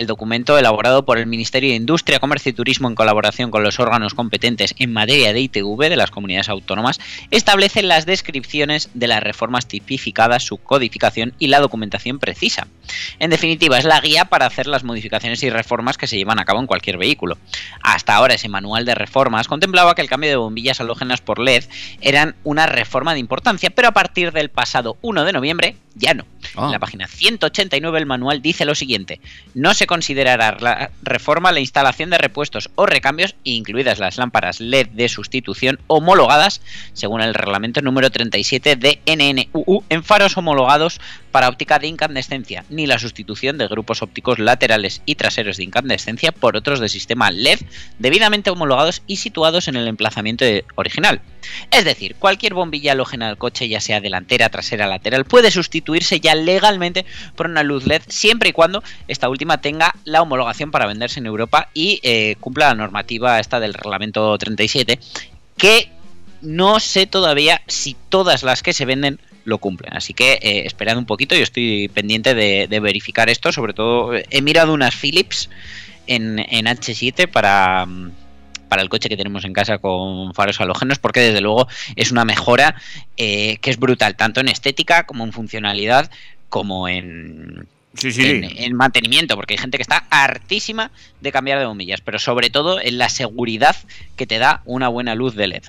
[0.00, 3.78] El documento elaborado por el Ministerio de Industria, Comercio y Turismo en colaboración con los
[3.78, 6.98] órganos competentes en materia de ITV de las comunidades autónomas
[7.30, 12.66] establece las descripciones de las reformas tipificadas, su codificación y la documentación precisa.
[13.18, 16.46] En definitiva, es la guía para hacer las modificaciones y reformas que se llevan a
[16.46, 17.36] cabo en cualquier vehículo.
[17.82, 21.64] Hasta ahora ese manual de reformas contemplaba que el cambio de bombillas halógenas por LED
[22.00, 26.24] eran una reforma de importancia, pero a partir del pasado 1 de noviembre ya no.
[26.56, 26.66] Ah.
[26.66, 29.20] En la página 189 el manual dice lo siguiente:
[29.54, 34.86] no se considerará la reforma la instalación de repuestos o recambios, incluidas las lámparas LED
[34.90, 41.78] de sustitución homologadas, según el reglamento número 37 de NNUU, en faros homologados para óptica
[41.78, 46.80] de incandescencia, ni la sustitución de grupos ópticos laterales y traseros de incandescencia por otros
[46.80, 47.60] de sistema LED
[47.98, 51.20] debidamente homologados y situados en el emplazamiento original.
[51.70, 56.34] Es decir, cualquier bombilla halógena del coche, ya sea delantera, trasera, lateral, puede sustituirse ya
[56.34, 61.20] legalmente por una luz LED siempre y cuando esta última tenga la homologación para venderse
[61.20, 64.98] en Europa y eh, cumpla la normativa esta del reglamento 37,
[65.56, 65.90] que
[66.42, 69.94] no sé todavía si todas las que se venden lo cumplen.
[69.94, 73.52] Así que eh, esperad un poquito, yo estoy pendiente de, de verificar esto.
[73.52, 75.50] Sobre todo, he mirado unas Philips
[76.06, 78.12] en, en H7 para, mm,
[78.70, 82.24] para el coche que tenemos en casa con faros halógenos, porque desde luego es una
[82.24, 82.76] mejora
[83.18, 86.10] eh, que es brutal, tanto en estética como en funcionalidad,
[86.48, 88.22] como en, Sí, sí.
[88.24, 92.48] en, en mantenimiento, porque hay gente que está hartísima de cambiar de bombillas, pero sobre
[92.48, 93.76] todo en la seguridad
[94.16, 95.64] que te da una buena luz de LED.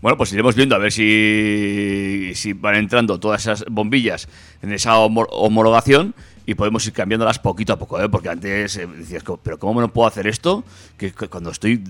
[0.00, 4.28] Bueno, pues iremos viendo a ver si, si van entrando todas esas bombillas
[4.62, 6.14] en esa homo- homologación
[6.46, 8.08] y podemos ir cambiándolas poquito a poco, ¿eh?
[8.08, 10.64] porque antes eh, decías, "Co- pero ¿cómo no puedo hacer esto?
[10.96, 11.82] Que, que cuando estoy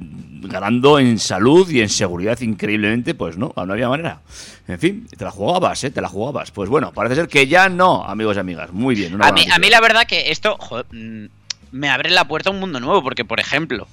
[0.42, 4.20] ganando en salud y en seguridad increíblemente, pues no, no había manera.
[4.66, 5.90] En fin, te la jugabas, ¿eh?
[5.90, 6.50] Te la jugabas.
[6.50, 8.72] Pues bueno, parece ser que ya no, amigos y amigas.
[8.72, 9.14] Muy bien.
[9.14, 11.26] una A mí, a mí la verdad que esto joder, mm,
[11.72, 13.88] me abre la puerta a un mundo nuevo, porque por ejemplo,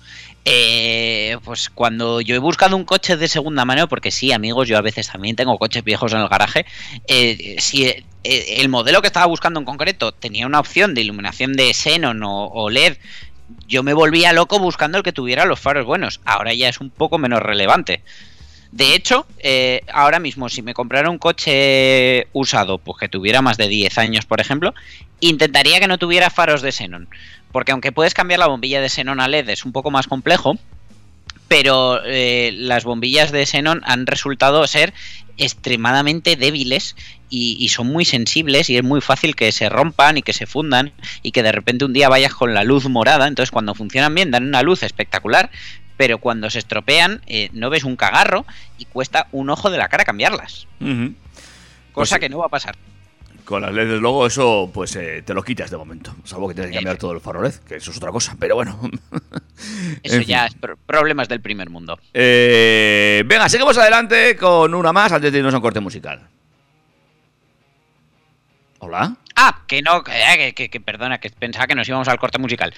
[0.48, 4.78] eh, pues cuando yo he buscado un coche de segunda mano, porque sí, amigos, yo
[4.78, 6.66] a veces también tengo coches viejos en el garaje,
[7.08, 11.54] eh, si eh, el modelo que estaba buscando en concreto tenía una opción de iluminación
[11.54, 12.98] de xenon o, LED,
[13.68, 16.22] yo me volvía loco buscando el que tuviera los faros buenos.
[16.26, 18.02] Ahora ya es un poco menos relevante.
[18.72, 19.26] De hecho,
[19.94, 24.26] ahora mismo, si me comprara un coche usado, pues que tuviera más de 10 años,
[24.26, 24.74] por ejemplo,
[25.22, 27.08] intentaría que no tuviera faros de xenón.
[27.56, 30.58] Porque aunque puedes cambiar la bombilla de xenón a LED, es un poco más complejo.
[31.48, 34.94] Pero eh, las bombillas de xenón han resultado ser
[35.38, 36.98] extremadamente débiles
[37.30, 40.48] y, y son muy sensibles y es muy fácil que se rompan y que se
[40.48, 40.92] fundan
[41.24, 43.26] y que de repente un día vayas con la luz morada.
[43.26, 45.50] Entonces cuando funcionan bien dan una luz espectacular,
[45.96, 48.46] pero cuando se estropean eh, no ves un cagarro
[48.78, 50.68] y cuesta un ojo de la cara cambiarlas.
[50.82, 51.16] Cosa
[51.94, 52.76] Pues- que no va a pasar.
[53.46, 56.16] Con las LEDs, luego, eso pues eh, te lo quitas de momento.
[56.24, 58.36] Salvo que tienes que cambiar Efe- todo el faro LED, que eso es otra cosa.
[58.40, 58.80] Pero bueno.
[60.04, 60.28] Eso En fin.
[60.30, 61.98] ya es pro- problemas del primer mundo.
[62.14, 66.28] Eh, venga, seguimos adelante con una más antes de irnos a un corte musical.
[68.80, 69.16] Hola.
[69.38, 72.38] Ah, que no, que, que- que- que perdona, que pensaba que nos íbamos al corte
[72.38, 72.74] musical.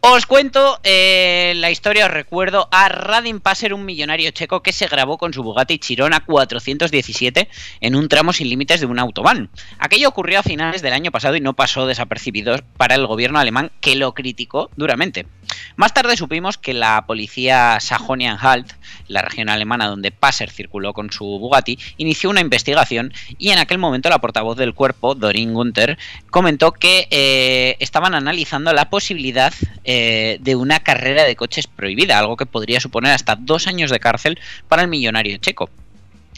[0.00, 4.88] Os cuento eh, la historia, os recuerdo a Radim Passer, un millonario checo que se
[4.88, 7.48] grabó con su Bugatti Chiron a 417
[7.80, 9.50] en un tramo sin límites de un autobahn.
[9.78, 13.70] Aquello ocurrió a finales del año pasado y no pasó desapercibido para el gobierno alemán
[13.80, 15.26] que lo criticó duramente.
[15.76, 18.72] Más tarde supimos que la policía Sajonia-Anhalt,
[19.08, 23.78] la región alemana donde Passer circuló con su Bugatti, inició una investigación y en aquel
[23.78, 25.98] momento la portavoz del cuerpo, Dorin Gunther,
[26.30, 29.52] comentó que eh, estaban analizando la posibilidad
[29.84, 34.00] eh, de una carrera de coches prohibida, algo que podría suponer hasta dos años de
[34.00, 35.70] cárcel para el millonario checo.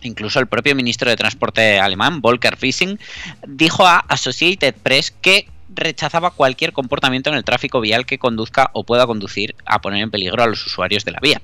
[0.02, 2.98] Incluso el propio ministro de Transporte alemán, Volker Wissing,
[3.46, 8.84] dijo a Associated Press que rechazaba cualquier comportamiento en el tráfico vial que conduzca o
[8.84, 11.40] pueda conducir a poner en peligro a los usuarios de la vía.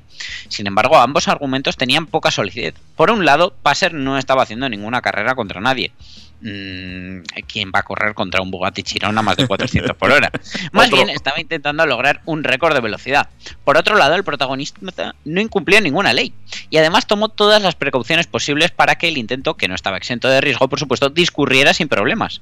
[0.48, 2.74] Sin embargo, ambos argumentos tenían poca solidez.
[2.96, 5.92] Por un lado, Passer no estaba haciendo ninguna carrera contra nadie.
[6.40, 10.31] Mm, ¿Quién va a correr contra un Bugatti Chiron a más de 400 por hora?
[10.72, 13.29] Más bien estaba intentando lograr un récord de velocidad.
[13.64, 16.33] Por otro lado, el protagonista no incumplió ninguna ley
[16.70, 20.29] y además tomó todas las precauciones posibles para que el intento, que no estaba exento
[20.29, 22.40] de riesgo, por supuesto, discurriera sin problemas.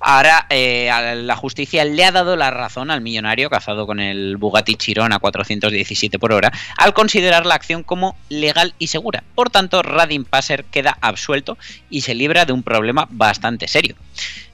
[0.00, 4.36] Ahora eh, a la justicia le ha dado la razón al millonario cazado con el
[4.36, 9.24] Bugatti Chiron a 417 por hora al considerar la acción como legal y segura.
[9.34, 11.56] Por tanto, Radim Passer queda absuelto
[11.88, 13.21] y se libra de un problema bastante
[13.66, 13.96] serio.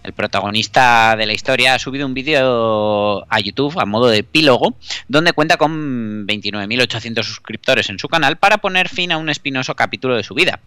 [0.02, 4.77] El protagonista de la historia ha subido un vídeo a YouTube a modo de epílogo
[5.08, 10.16] donde cuenta con 29.800 suscriptores en su canal para poner fin a un espinoso capítulo
[10.16, 10.60] de su vida.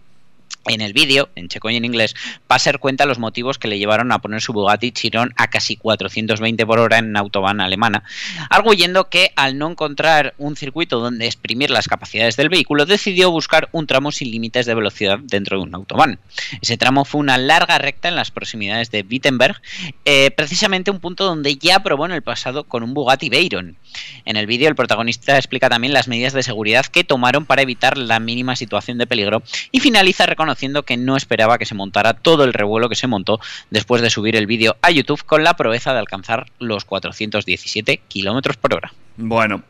[0.68, 4.12] En el vídeo, en checo y en inglés, Passer cuenta los motivos que le llevaron
[4.12, 8.03] a poner su Bugatti Chiron a casi 420 por hora en una autobahn alemana,
[8.47, 13.70] arguyendo que al no encontrar un circuito donde exprimir las capacidades del vehículo, decidió buscar
[13.72, 16.20] un tramo sin límites de velocidad dentro de un autobahn.
[16.62, 19.59] Ese tramo fue una larga recta en las proximidades de Wittenberg,
[20.05, 23.78] eh, precisamente un punto donde ya probó en el pasado con un Bugatti Veyron.
[24.26, 27.97] En el vídeo el protagonista explica también las medidas de seguridad que tomaron para evitar
[27.97, 29.41] la mínima situación de peligro
[29.72, 30.51] y finaliza reconociendo
[30.84, 33.39] que no esperaba que se montara todo el revuelo que se montó
[33.70, 38.58] después de subir el vídeo a YouTube con la proeza de alcanzar los 417 kilómetros
[38.58, 38.93] por hora.
[39.18, 39.64] Bueno,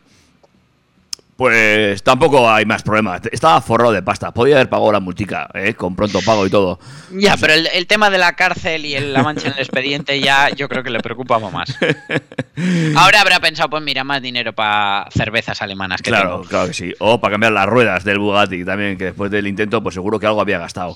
[1.42, 3.22] pues tampoco hay más problemas.
[3.32, 4.32] Estaba forrado de pasta.
[4.32, 5.74] Podía haber pagado la multica, ¿eh?
[5.74, 6.80] con pronto pago y todo.
[7.18, 10.20] Ya, pero el, el tema de la cárcel y el- la mancha en el expediente
[10.20, 11.76] ya yo creo que le preocupaba más.
[12.96, 16.44] Ahora habrá pensado, pues mira, más dinero para cervezas alemanas que Claro, tengo.
[16.44, 16.94] claro que sí.
[17.00, 20.28] O para cambiar las ruedas del Bugatti también, que después del intento, pues seguro que
[20.28, 20.96] algo había gastado.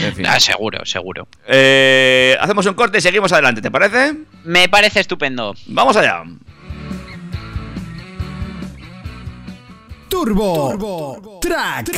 [0.00, 0.24] En fin.
[0.26, 1.28] Ah, seguro, seguro.
[1.46, 4.14] Eh, hacemos un corte y seguimos adelante, ¿te parece?
[4.44, 5.54] Me parece estupendo.
[5.66, 6.22] Vamos allá.
[10.12, 11.88] Turbo, Track.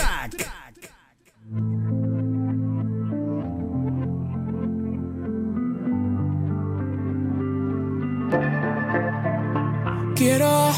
[10.14, 10.70] Quiero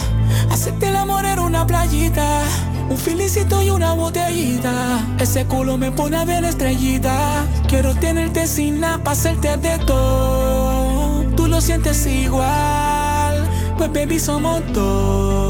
[0.51, 2.41] hacerte el amor en una playita,
[2.89, 5.07] un felicito y una botellita.
[5.21, 7.45] Ese culo me pone a ver estrellita.
[7.69, 11.23] Quiero tenerte sin nada para hacerte de todo.
[11.37, 15.46] Tú lo sientes igual, pues baby somos dos.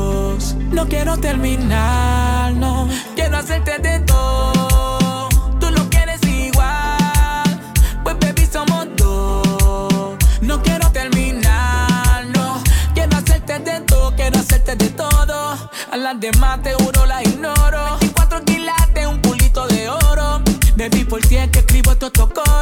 [0.70, 2.88] No quiero terminar, no.
[3.14, 5.28] Quiero hacerte de todo.
[5.58, 7.44] Tú lo quieres igual,
[8.04, 10.16] pues baby somos dos.
[10.42, 12.62] No quiero terminar, no.
[12.94, 15.70] Quiero hacerte de todo, quiero hacerte de todo.
[15.90, 17.96] A las demás te juro la ignoro.
[18.00, 20.42] 24 quilates, un pulito de oro.
[20.76, 22.55] Baby, por ti es que escribo estos coros.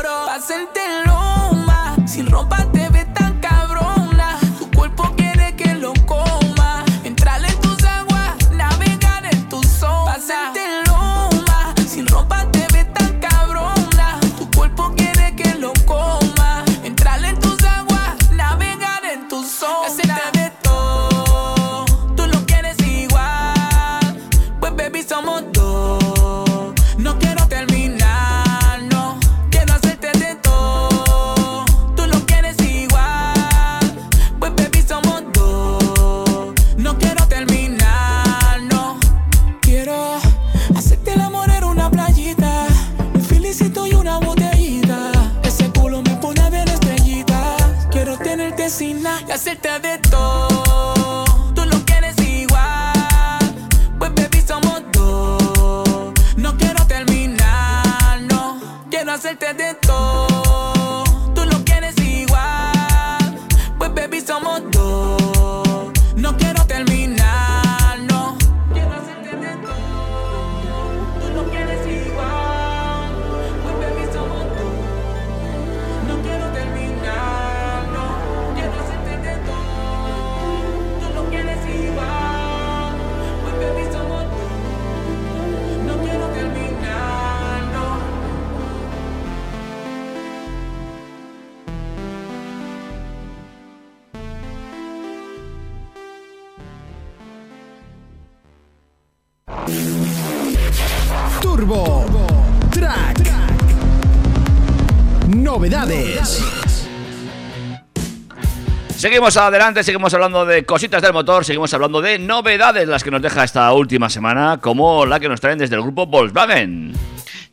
[109.04, 113.20] Seguimos adelante, seguimos hablando de cositas del motor, seguimos hablando de novedades, las que nos
[113.20, 116.94] deja esta última semana, como la que nos traen desde el grupo Volkswagen.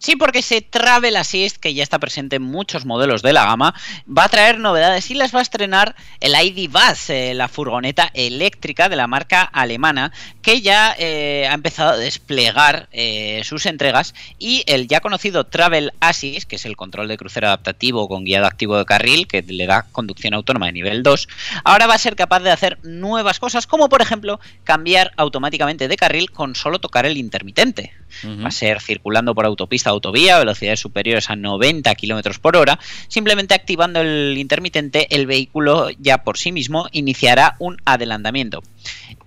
[0.02, 3.76] Sí, porque ese Travel Assist, que ya está presente en muchos modelos de la gama,
[4.10, 8.10] va a traer novedades y las va a estrenar el ID Buzz, eh, la furgoneta
[8.16, 14.16] eléctrica de la marca alemana, que ya eh, ha empezado a desplegar eh, sus entregas
[14.40, 18.48] y el ya conocido Travel Assist, que es el control de crucero adaptativo con guiado
[18.48, 21.28] activo de carril, que le da conducción autónoma de nivel 2,
[21.64, 25.96] ahora va a ser capaz de hacer nuevas cosas, como por ejemplo cambiar automáticamente de
[25.96, 27.94] carril con solo tocar el intermitente.
[28.24, 32.80] Va a ser circulando por autopista autovía velocidades superiores a 90 km por hora.
[33.08, 38.62] Simplemente activando el intermitente, el vehículo ya por sí mismo iniciará un adelantamiento.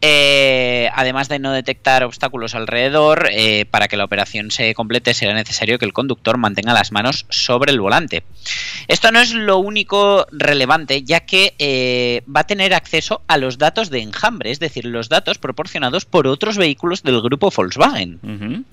[0.00, 5.32] Eh, además de no detectar obstáculos alrededor, eh, para que la operación se complete será
[5.32, 8.22] necesario que el conductor mantenga las manos sobre el volante.
[8.86, 13.57] Esto no es lo único relevante, ya que eh, va a tener acceso a los
[13.57, 18.64] datos de enjambre, es decir, los datos proporcionados por otros vehículos del grupo Volkswagen.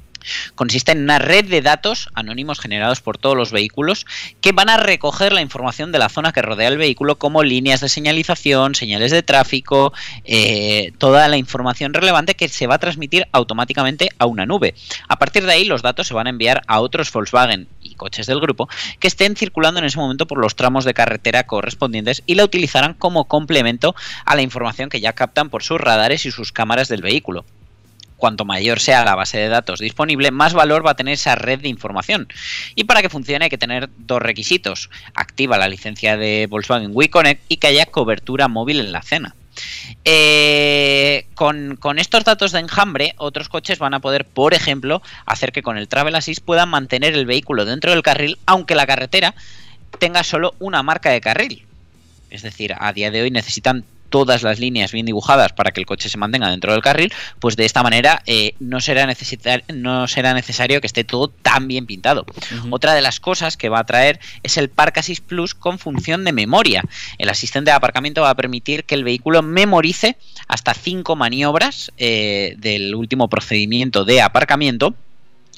[0.56, 4.06] Consiste en una red de datos anónimos generados por todos los vehículos
[4.42, 7.82] que van a recoger la información de la zona que rodea el vehículo como líneas
[7.82, 9.94] de señalización, señales de tráfico,
[10.24, 14.76] eh, toda la información relevante que se va a transmitir automáticamente a una nube.
[15.08, 18.28] A partir de ahí los datos se van a enviar a otros Volkswagen y coches
[18.28, 18.70] del grupo
[19.00, 22.94] que estén circulando en ese momento por los tramos de carretera correspondientes y la utilizarán
[22.94, 23.96] como complemento
[24.26, 27.46] a la información que ya captan por sus radares y sus cámaras del vehículo
[28.22, 31.60] cuanto mayor sea la base de datos disponible, más valor va a tener esa red
[31.60, 32.28] de información.
[32.76, 34.92] Y para que funcione hay que tener dos requisitos.
[35.16, 39.36] Activa la licencia de Volkswagen WeConnect y que haya cobertura móvil en la cena.
[40.06, 45.52] Eh, con, con, estos datos de enjambre, otros coches van a poder, por ejemplo, hacer
[45.52, 49.34] que con el Travel Assist puedan mantener el vehículo dentro del carril, aunque la carretera
[49.98, 51.66] tenga solo una marca de carril.
[52.30, 55.88] Es decir, a día de hoy necesitan todas las líneas bien dibujadas para que el
[55.88, 59.12] coche se mantenga dentro del carril, pues de esta manera eh, no, será
[59.74, 62.26] no será necesario que esté todo tan bien pintado.
[62.70, 66.24] Otra de las cosas que va a traer es el Park Assist Plus con función
[66.24, 66.84] de memoria.
[67.18, 72.56] El asistente de aparcamiento va a permitir que el vehículo memorice hasta cinco maniobras eh,
[72.58, 74.94] del último procedimiento de aparcamiento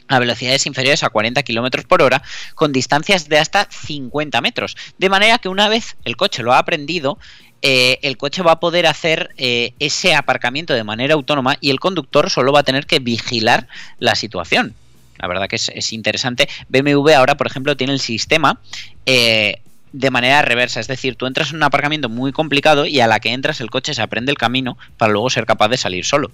[0.07, 2.21] a velocidades inferiores a 40 km por hora
[2.55, 4.75] con distancias de hasta 50 metros.
[4.97, 7.17] De manera que una vez el coche lo ha aprendido,
[7.65, 11.79] eh, el coche va a poder hacer eh, ese aparcamiento de manera autónoma y el
[11.79, 14.75] conductor solo va a tener que vigilar la situación.
[15.17, 16.49] La verdad que es, interesante.
[16.67, 18.59] BMW ahora, por ejemplo, tiene el sistema
[19.05, 19.61] eh,
[19.93, 20.81] de manera reversa.
[20.81, 23.69] Es decir, tú entras en un aparcamiento muy complicado y a la que entras el
[23.69, 26.31] coche se aprende el camino para luego ser capaz de salir solo.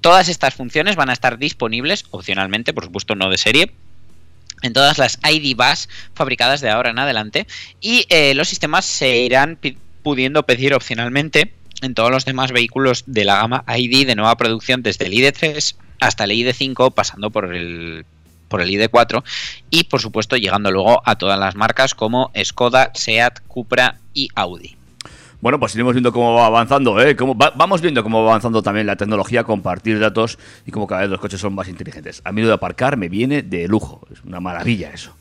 [0.00, 3.72] Todas estas funciones van a estar disponibles, opcionalmente, por supuesto no de serie,
[4.62, 7.46] en todas las ID bus fabricadas de ahora en adelante
[7.80, 9.58] y eh, los sistemas se irán
[10.02, 11.52] pudiendo pedir opcionalmente
[11.82, 15.76] en todos los demás vehículos de la gama ID de nueva producción desde el ID3
[16.00, 18.06] hasta el ID5 pasando por el
[18.48, 19.24] por el ID4
[19.70, 24.75] y por supuesto llegando luego a todas las marcas como Skoda, Seat, Cupra y Audi.
[25.40, 27.14] Bueno, pues iremos viendo cómo va avanzando, ¿eh?
[27.14, 31.10] Cómo vamos viendo cómo va avanzando también la tecnología, compartir datos y cómo cada vez
[31.10, 32.22] los coches son más inteligentes.
[32.24, 35.14] A mí lo de aparcar me viene de lujo, es una maravilla eso.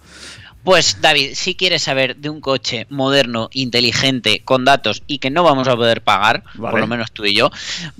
[0.66, 5.44] Pues David, si quieres saber de un coche moderno, inteligente, con datos y que no
[5.44, 7.52] vamos a poder pagar, por lo menos tú y yo,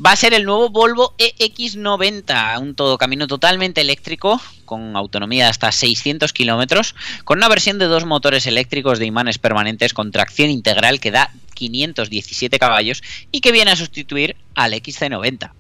[0.04, 5.52] va a ser el nuevo Volvo EX90, un todo camino totalmente eléctrico con autonomía de
[5.52, 10.50] hasta 600 kilómetros, con una versión de dos motores eléctricos de imanes permanentes con tracción
[10.50, 13.02] integral que da 517 caballos
[13.32, 15.52] y que viene a sustituir al XC90.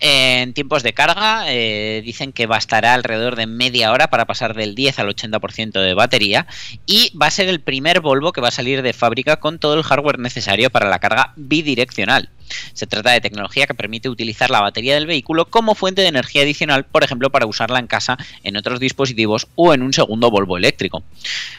[0.00, 4.74] En tiempos de carga eh, dicen que bastará alrededor de media hora para pasar del
[4.74, 6.46] 10 al 80% de batería
[6.86, 9.74] y va a ser el primer Volvo que va a salir de fábrica con todo
[9.74, 12.30] el hardware necesario para la carga bidireccional.
[12.72, 16.42] Se trata de tecnología que permite utilizar la batería del vehículo como fuente de energía
[16.42, 20.56] adicional, por ejemplo, para usarla en casa, en otros dispositivos o en un segundo Volvo
[20.56, 21.02] eléctrico.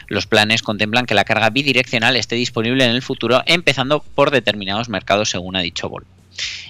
[0.08, 4.88] Los planes contemplan que la carga bidireccional esté disponible en el futuro, empezando por determinados
[4.88, 6.08] mercados, según ha dicho Volvo.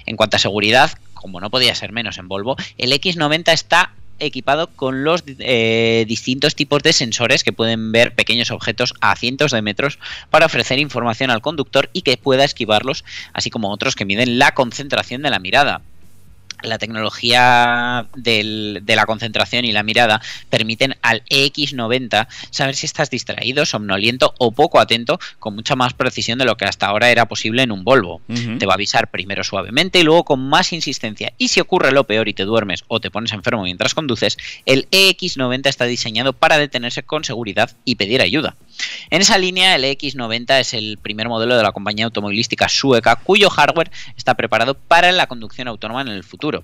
[0.05, 4.67] En cuanto a seguridad, como no podía ser menos en Volvo, el X90 está equipado
[4.67, 9.61] con los eh, distintos tipos de sensores que pueden ver pequeños objetos a cientos de
[9.61, 9.99] metros
[10.29, 13.03] para ofrecer información al conductor y que pueda esquivarlos,
[13.33, 15.81] así como otros que miden la concentración de la mirada
[16.63, 23.65] la tecnología de la concentración y la mirada permiten al EX90 saber si estás distraído,
[23.65, 27.63] somnoliento o poco atento con mucha más precisión de lo que hasta ahora era posible
[27.63, 28.21] en un Volvo.
[28.59, 31.33] Te va a avisar primero suavemente y luego con más insistencia.
[31.37, 34.87] Y si ocurre lo peor y te duermes o te pones enfermo mientras conduces, el
[34.91, 38.55] EX90 está diseñado para detenerse con seguridad y pedir ayuda.
[39.09, 43.49] En esa línea, el X90 es el primer modelo de la compañía automovilística sueca cuyo
[43.49, 46.63] hardware está preparado para la conducción autónoma en el futuro.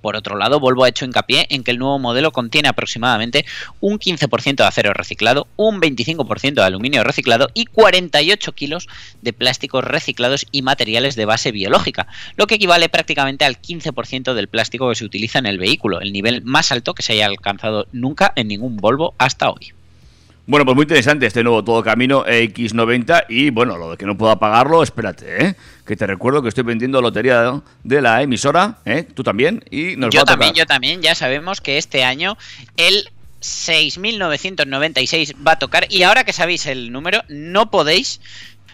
[0.00, 3.44] Por otro lado, Volvo ha hecho hincapié en que el nuevo modelo contiene aproximadamente
[3.80, 8.88] un 15% de acero reciclado, un 25% de aluminio reciclado y 48 kilos
[9.20, 14.48] de plásticos reciclados y materiales de base biológica, lo que equivale prácticamente al 15% del
[14.48, 17.86] plástico que se utiliza en el vehículo, el nivel más alto que se haya alcanzado
[17.92, 19.72] nunca en ningún Volvo hasta hoy.
[20.50, 24.18] Bueno, pues muy interesante este nuevo todo camino X90 y bueno, lo de que no
[24.18, 25.54] pueda pagarlo, espérate, ¿eh?
[25.86, 29.06] que te recuerdo que estoy vendiendo lotería de la emisora, ¿eh?
[29.14, 32.36] tú también, y nos yo va a también, yo también, ya sabemos que este año
[32.76, 38.20] el 6.996 va a tocar y ahora que sabéis el número, no podéis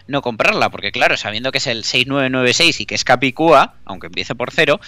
[0.07, 4.35] no comprarla, porque claro, sabiendo que es el 6996 y que es Capicúa, aunque empiece
[4.35, 4.81] por cero,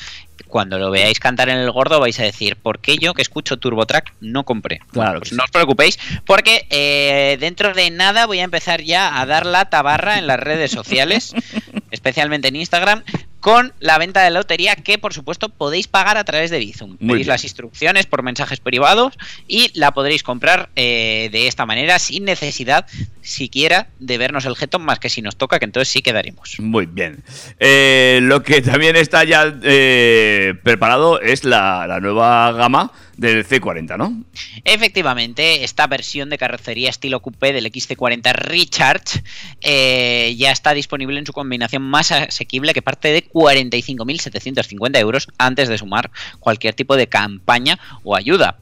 [0.48, 3.58] cuando lo veáis cantar en el gordo vais a decir, ¿por qué yo que escucho
[3.58, 4.80] TurboTrack no compré?
[4.90, 5.20] Claro.
[5.20, 9.46] pues no os preocupéis, porque eh, dentro de nada voy a empezar ya a dar
[9.46, 11.34] la tabarra en las redes sociales,
[11.90, 13.04] especialmente en Instagram,
[13.40, 16.96] con la venta de lotería que por supuesto podéis pagar a través de Bizum.
[17.00, 17.28] Muy Pedís bien.
[17.28, 19.14] las instrucciones por mensajes privados
[19.46, 22.86] y la podréis comprar eh, de esta manera sin necesidad
[23.28, 26.58] siquiera de vernos el jeton más que si nos toca que entonces sí quedaremos.
[26.58, 27.22] Muy bien.
[27.58, 33.98] Eh, lo que también está ya eh, preparado es la, la nueva gama del C40,
[33.98, 34.24] ¿no?
[34.64, 39.22] Efectivamente, esta versión de carrocería estilo coupé del XC40 Recharge
[39.60, 45.68] eh, ya está disponible en su combinación más asequible que parte de 45.750 euros antes
[45.68, 48.58] de sumar cualquier tipo de campaña o ayuda.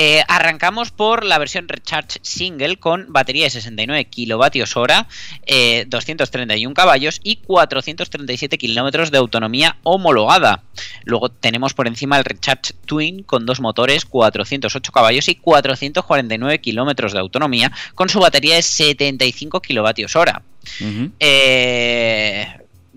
[0.00, 5.08] Eh, arrancamos por la versión Recharge Single con batería de 69 kilovatios hora,
[5.44, 10.62] eh, 231 caballos y 437 kilómetros de autonomía homologada.
[11.02, 17.12] Luego tenemos por encima el Recharge Twin con dos motores, 408 caballos y 449 kilómetros
[17.12, 20.42] de autonomía con su batería de 75 kilovatios hora.
[20.80, 21.10] Ujú.
[21.18, 22.46] Eh,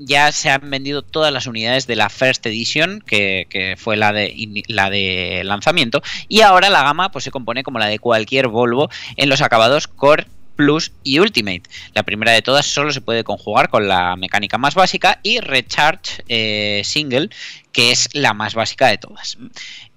[0.06, 4.64] ya se han vendido todas las unidades de la First Edition, que, fue la de,
[4.68, 8.90] la de lanzamiento, y ahora la gama pues, se compone como la de cualquier Volvo
[9.16, 10.28] en los acabados Core.
[10.54, 11.64] Plus y Ultimate.
[11.96, 16.24] La primera de todas solo se puede conjugar con la mecánica más básica y Recharge
[16.28, 17.30] eh, Single,
[17.72, 19.38] que es la más básica de todas.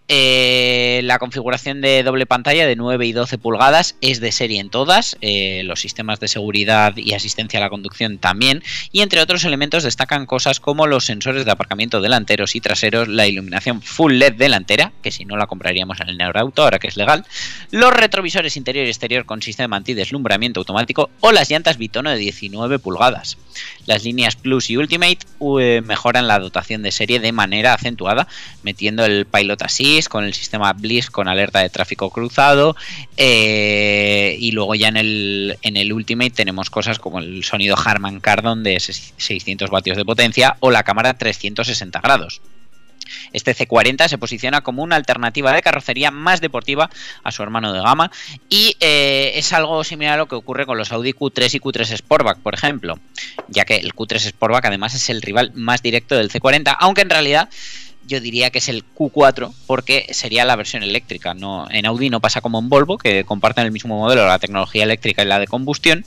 [0.06, 4.68] Eh, la configuración de doble pantalla de 9 y 12 pulgadas es de serie en
[4.68, 9.44] todas, eh, los sistemas de seguridad y asistencia a la conducción también, y entre otros
[9.44, 14.34] elementos destacan cosas como los sensores de aparcamiento delanteros y traseros, la iluminación full LED
[14.34, 17.24] delantera, que si no la compraríamos en el Neurauto, ahora que es legal,
[17.70, 22.78] los retrovisores interior y exterior con sistema antideslumbramiento automático o las llantas bitono de 19
[22.78, 23.38] pulgadas.
[23.86, 25.18] Las líneas Plus y Ultimate
[25.60, 28.26] eh, mejoran la dotación de serie de manera acentuada,
[28.62, 32.76] metiendo el Pilot Assist con el sistema Bliss con alerta de tráfico cruzado
[33.16, 38.20] eh, y luego ya en el, en el Ultimate tenemos cosas como el sonido Harman
[38.20, 42.40] Kardon de 600 vatios de potencia o la cámara 360 grados.
[43.32, 46.90] Este C40 se posiciona como una alternativa de carrocería más deportiva
[47.22, 48.10] a su hermano de gama
[48.48, 51.96] y eh, es algo similar a lo que ocurre con los Audi Q3 y Q3
[51.96, 52.98] Sportback, por ejemplo,
[53.48, 57.10] ya que el Q3 Sportback además es el rival más directo del C40, aunque en
[57.10, 57.48] realidad
[58.06, 61.34] yo diría que es el Q4 porque sería la versión eléctrica.
[61.34, 64.84] No, en Audi no pasa como en Volvo, que comparten el mismo modelo, la tecnología
[64.84, 66.04] eléctrica y la de combustión,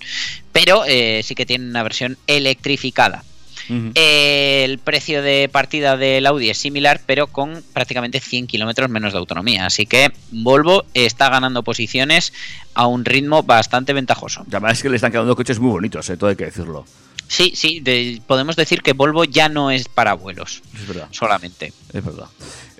[0.51, 3.23] pero eh, sí que tienen una versión electrificada.
[3.69, 9.13] Eh, el precio de partida del Audi es similar, pero con prácticamente 100 kilómetros menos
[9.13, 9.65] de autonomía.
[9.65, 12.33] Así que Volvo está ganando posiciones
[12.73, 14.43] a un ritmo bastante ventajoso.
[14.47, 16.85] Verdad es que le están quedando coches muy bonitos, eh, todo hay que decirlo.
[17.29, 21.09] Sí, sí, de- podemos decir que Volvo ya no es para vuelos Es verdad.
[21.11, 21.73] solamente.
[21.91, 22.27] Es verdad.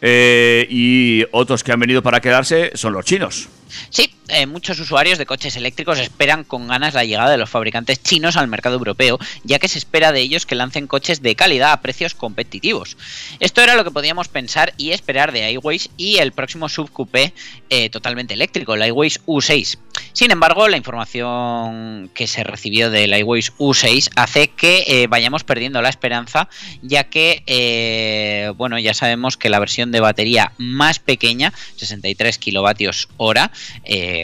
[0.01, 3.49] Eh, y otros que han venido para quedarse son los chinos.
[3.89, 8.01] Sí, eh, muchos usuarios de coches eléctricos esperan con ganas la llegada de los fabricantes
[8.01, 11.71] chinos al mercado europeo, ya que se espera de ellos que lancen coches de calidad
[11.71, 12.97] a precios competitivos.
[13.39, 17.33] Esto era lo que podíamos pensar y esperar de iWays y el próximo subcoupé
[17.69, 19.77] eh, totalmente eléctrico, el iWays U6.
[20.13, 25.81] Sin embargo, la información que se recibió del iWays U6 hace que eh, vayamos perdiendo
[25.81, 26.49] la esperanza,
[26.81, 33.51] ya que, bueno, ya sabemos que la versión de batería más pequeña, 63 kilovatios hora,
[33.83, 34.16] eh,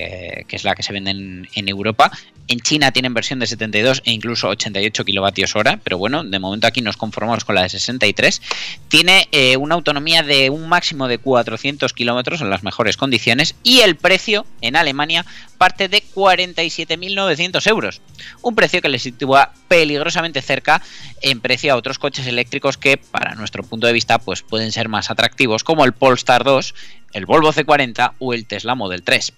[0.47, 2.11] que es la que se vende en, en Europa,
[2.47, 6.67] en China tienen versión de 72 e incluso 88 kilovatios hora, pero bueno, de momento
[6.67, 8.41] aquí nos conformamos con la de 63.
[8.89, 13.79] Tiene eh, una autonomía de un máximo de 400 kilómetros en las mejores condiciones y
[13.79, 15.25] el precio en Alemania
[15.57, 18.01] parte de 47.900 euros.
[18.41, 20.81] Un precio que le sitúa peligrosamente cerca
[21.21, 24.89] en precio a otros coches eléctricos que, para nuestro punto de vista, pues pueden ser
[24.89, 26.75] más atractivos, como el Polestar 2,
[27.13, 29.33] el Volvo C40 o el Tesla Model 3.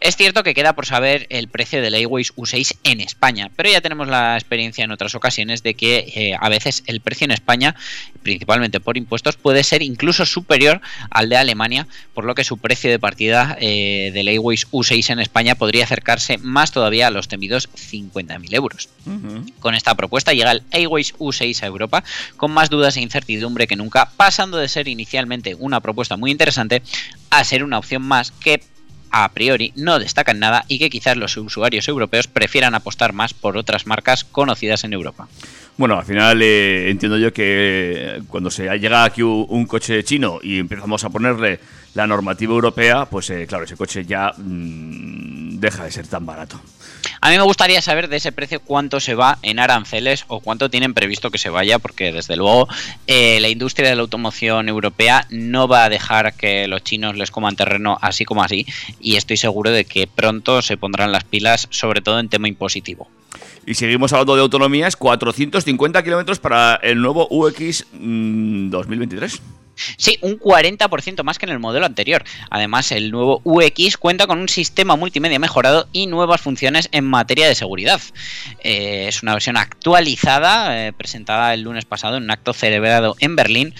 [0.00, 3.80] Es cierto que queda por saber el precio del iWays U6 en España, pero ya
[3.80, 7.74] tenemos la experiencia en otras ocasiones de que eh, a veces el precio en España,
[8.22, 12.90] principalmente por impuestos, puede ser incluso superior al de Alemania, por lo que su precio
[12.90, 17.68] de partida eh, del iWays U6 en España podría acercarse más todavía a los temidos
[17.70, 18.88] 50.000 euros.
[19.60, 22.04] Con esta propuesta llega el iWays U6 a Europa
[22.36, 26.82] con más dudas e incertidumbre que nunca, pasando de ser inicialmente una propuesta muy interesante
[27.30, 28.60] a ser una opción más que
[29.10, 33.32] a priori no destaca en nada y que quizás los usuarios europeos prefieran apostar más
[33.32, 35.28] por otras marcas conocidas en Europa.
[35.78, 40.38] Bueno, al final eh, entiendo yo que cuando se llega aquí un, un coche chino
[40.42, 41.60] y empezamos a ponerle
[41.94, 46.60] la normativa europea, pues eh, claro, ese coche ya mm, deja de ser tan barato.
[47.20, 50.70] A mí me gustaría saber de ese precio cuánto se va en aranceles o cuánto
[50.70, 52.68] tienen previsto que se vaya, porque desde luego
[53.06, 57.30] eh, la industria de la automoción europea no va a dejar que los chinos les
[57.30, 58.66] coman terreno así como así,
[59.00, 63.08] y estoy seguro de que pronto se pondrán las pilas, sobre todo en tema impositivo.
[63.66, 69.42] Y seguimos hablando de autonomías, 450 kilómetros para el nuevo UX mm, 2023.
[69.96, 72.24] Sí, un 40% más que en el modelo anterior.
[72.50, 77.46] Además, el nuevo UX cuenta con un sistema multimedia mejorado y nuevas funciones en materia
[77.46, 78.00] de seguridad.
[78.60, 83.36] Eh, es una versión actualizada, eh, presentada el lunes pasado en un acto celebrado en
[83.36, 83.74] Berlín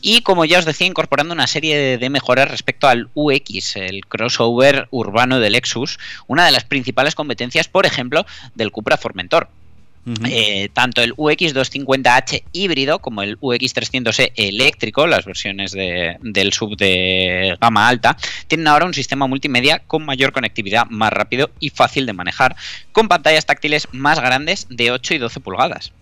[0.00, 4.06] y, como ya os decía, incorporando una serie de, de mejoras respecto al UX, el
[4.06, 9.48] crossover urbano del Lexus, una de las principales competencias, por ejemplo, del Cupra Formentor.
[10.28, 17.56] Eh, tanto el UX250H híbrido como el UX300E eléctrico, las versiones de- del sub de
[17.60, 18.16] gama alta,
[18.48, 22.56] tienen ahora un sistema multimedia con mayor conectividad, más rápido y fácil de manejar,
[22.90, 25.92] con pantallas táctiles más grandes de 8 y 12 pulgadas.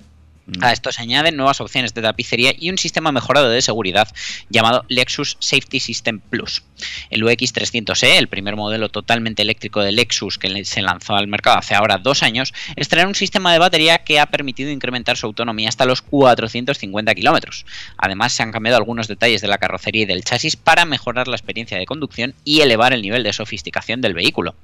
[0.61, 4.09] A esto se añaden nuevas opciones de tapicería y un sistema mejorado de seguridad
[4.49, 6.63] llamado Lexus Safety System Plus.
[7.11, 11.75] El UX300E, el primer modelo totalmente eléctrico de Lexus que se lanzó al mercado hace
[11.75, 15.85] ahora dos años, estrena un sistema de batería que ha permitido incrementar su autonomía hasta
[15.85, 17.67] los 450 kilómetros.
[17.97, 21.37] Además, se han cambiado algunos detalles de la carrocería y del chasis para mejorar la
[21.37, 24.55] experiencia de conducción y elevar el nivel de sofisticación del vehículo.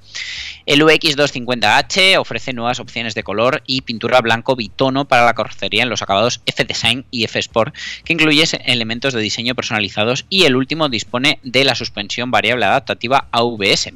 [0.64, 6.02] El UX250H ofrece nuevas opciones de color y pintura blanco bitono para la carrocería los
[6.02, 7.74] acabados F-Design y F-Sport,
[8.04, 13.28] que incluye elementos de diseño personalizados y el último dispone de la suspensión variable adaptativa
[13.30, 13.92] AVS.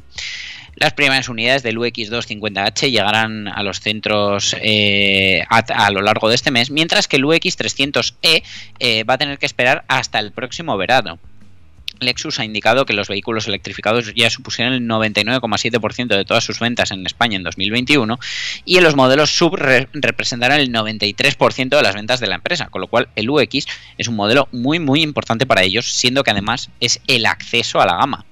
[0.77, 6.35] Las primeras unidades del UX250H llegarán a los centros eh, a, a lo largo de
[6.35, 8.43] este mes, mientras que el UX300E
[8.79, 11.19] eh, va a tener que esperar hasta el próximo verano.
[12.01, 16.91] Lexus ha indicado que los vehículos electrificados ya supusieron el 99,7% de todas sus ventas
[16.91, 18.19] en España en 2021
[18.65, 22.69] y en los modelos sub re- representarán el 93% de las ventas de la empresa,
[22.69, 23.67] con lo cual el UX
[23.99, 27.87] es un modelo muy muy importante para ellos, siendo que además es el acceso a
[27.87, 28.25] la gama.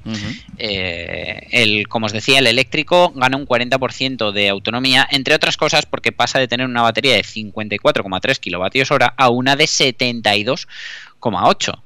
[0.59, 5.87] Eh, el, como os decía, el eléctrico gana un 40% de autonomía, entre otras cosas
[5.87, 11.79] porque pasa de tener una batería de 54,3 kilovatios hora a una de 72,8.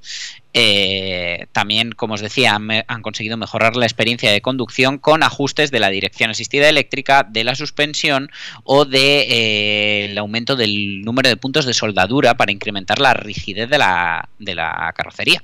[0.54, 5.22] Eh, también, como os decía, han, me- han conseguido mejorar la experiencia de conducción con
[5.22, 8.30] ajustes de la dirección asistida eléctrica, de la suspensión
[8.64, 13.70] o de eh, el aumento del número de puntos de soldadura para incrementar la rigidez
[13.70, 15.42] de la, de la carrocería.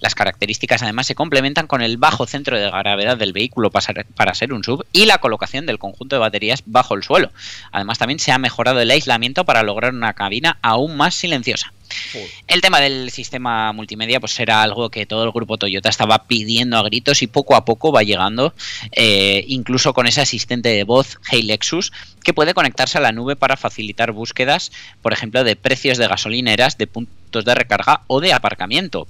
[0.00, 4.52] Las características además se complementan con el bajo centro de gravedad del vehículo para ser
[4.52, 7.30] un sub y la colocación del conjunto de baterías bajo el suelo.
[7.72, 11.72] Además también se ha mejorado el aislamiento para lograr una cabina aún más silenciosa.
[12.46, 16.76] El tema del sistema multimedia pues era algo que todo el grupo Toyota estaba pidiendo
[16.76, 18.54] a gritos y poco a poco va llegando,
[18.92, 21.92] eh, incluso con ese asistente de voz Hey Lexus
[22.22, 24.72] que puede conectarse a la nube para facilitar búsquedas,
[25.02, 29.06] por ejemplo, de precios de gasolineras, de puntos de recarga o de aparcamiento.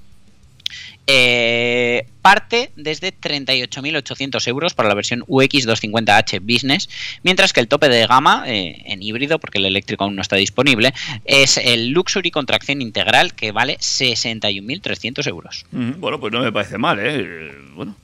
[1.06, 6.88] Eh, parte desde 38.800 euros para la versión UX250H Business,
[7.22, 10.36] mientras que el tope de gama eh, en híbrido, porque el eléctrico aún no está
[10.36, 10.92] disponible,
[11.24, 15.64] es el Luxury con tracción integral que vale 61.300 euros.
[15.72, 16.98] Ujú, Bueno, pues no me parece mal.
[17.00, 17.94] Eh, Bueno,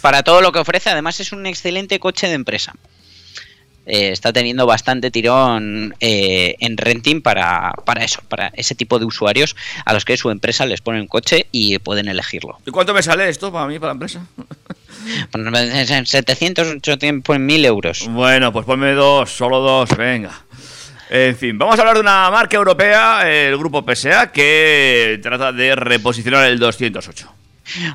[0.00, 2.74] Para todo lo que ofrece, además es un excelente coche de empresa.
[3.88, 9.06] Eh, está teniendo bastante tirón eh, en renting para, para eso, para ese tipo de
[9.06, 12.58] usuarios a los que su empresa les pone un coche y pueden elegirlo.
[12.66, 14.26] ¿y cuánto me sale esto para mí, para la empresa?
[15.24, 18.06] En 700, 800, pues 1000 euros.
[18.10, 20.32] Bueno, pues ponme dos, solo dos, venga.
[21.08, 25.74] En fin, vamos a hablar de una marca europea, el grupo PSA, que trata de
[25.74, 27.37] reposicionar el 208.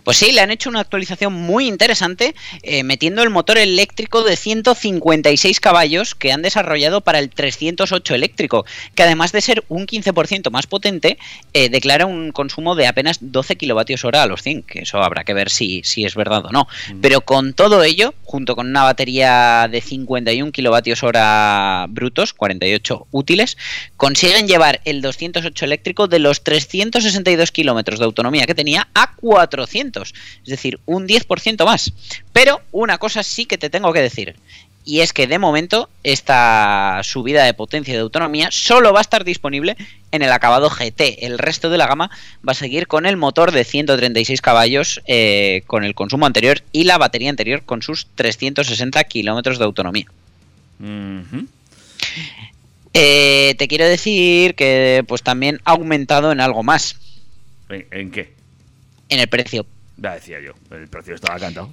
[0.03, 4.35] Pues sí, le han hecho una actualización muy interesante eh, metiendo el motor eléctrico de
[4.35, 8.65] 156 caballos que han desarrollado para el 308 eléctrico,
[8.95, 11.17] que además de ser un 15% más potente,
[11.53, 15.23] eh, declara un consumo de apenas 12 kilovatios hora a los 100, que eso habrá
[15.23, 16.67] que ver si, si es verdad o no.
[17.01, 23.57] Pero con todo ello, junto con una batería de 51 kilovatios hora brutos, 48 útiles,
[23.97, 29.15] consiguen llevar el 208 eléctrico de los 362 kilómetros de autonomía que tenía a
[29.63, 31.91] 400, es decir, un 10% más.
[32.31, 34.35] Pero una cosa sí que te tengo que decir.
[34.85, 39.01] Y es que de momento esta subida de potencia y de autonomía solo va a
[39.01, 39.77] estar disponible
[40.11, 41.25] en el acabado GT.
[41.25, 42.11] El resto de la gama
[42.45, 46.83] va a seguir con el motor de 136 caballos eh, con el consumo anterior y
[46.83, 50.07] la batería anterior con sus 360 kilómetros de autonomía.
[52.93, 56.97] Eh, te quiero decir que pues también ha aumentado en algo más,
[57.69, 58.32] ¿En, en qué?
[59.13, 59.65] En el precio.
[59.97, 61.71] Ya decía yo, el precio estaba cantado.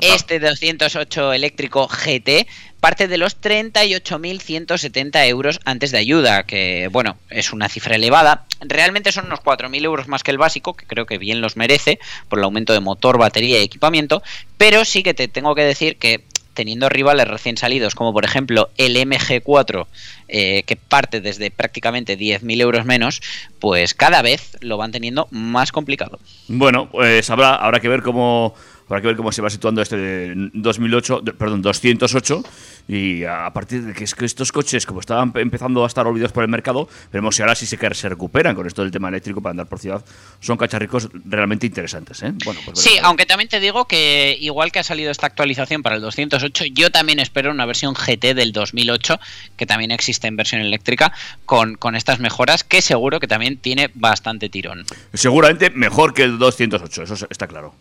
[0.00, 2.46] Este 208 eléctrico GT
[2.80, 8.46] parte de los 38.170 euros antes de ayuda, que bueno, es una cifra elevada.
[8.60, 12.00] Realmente son unos 4.000 euros más que el básico, que creo que bien los merece
[12.28, 14.22] por el aumento de motor, batería y equipamiento,
[14.56, 16.24] pero sí que te tengo que decir que
[16.60, 19.86] teniendo rivales recién salidos, como por ejemplo el MG4,
[20.28, 23.22] eh, que parte desde prácticamente 10.000 euros menos,
[23.58, 26.18] pues cada vez lo van teniendo más complicado.
[26.48, 28.54] Bueno, pues habrá, habrá que ver cómo
[28.90, 32.42] habrá que ver cómo se va situando este 2008, de- perdón, 208
[32.88, 36.32] y a partir de que, es que estos coches como estaban empezando a estar olvidados
[36.32, 39.52] por el mercado, veremos si ahora sí se, recuperan con esto del tema eléctrico para
[39.52, 40.04] andar por ciudad.
[40.40, 42.32] Son cacharricos realmente interesantes, ¿eh?
[42.44, 45.96] Bueno, pues Sí, aunque también te digo que igual que ha salido esta actualización para
[45.96, 49.20] el 208, yo también espero una versión GT del 2008,
[49.56, 51.12] que también existe en versión eléctrica,
[51.46, 54.84] con, con estas mejoras, que seguro que también tiene bastante tirón.
[55.14, 57.74] Seguramente mejor que el 208, eso está claro.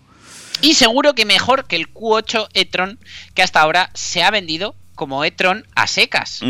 [0.62, 2.99] Y seguro que mejor que el Q8 e-tron,
[3.34, 6.41] que hasta ahora se ha vendido como e-tron a secas.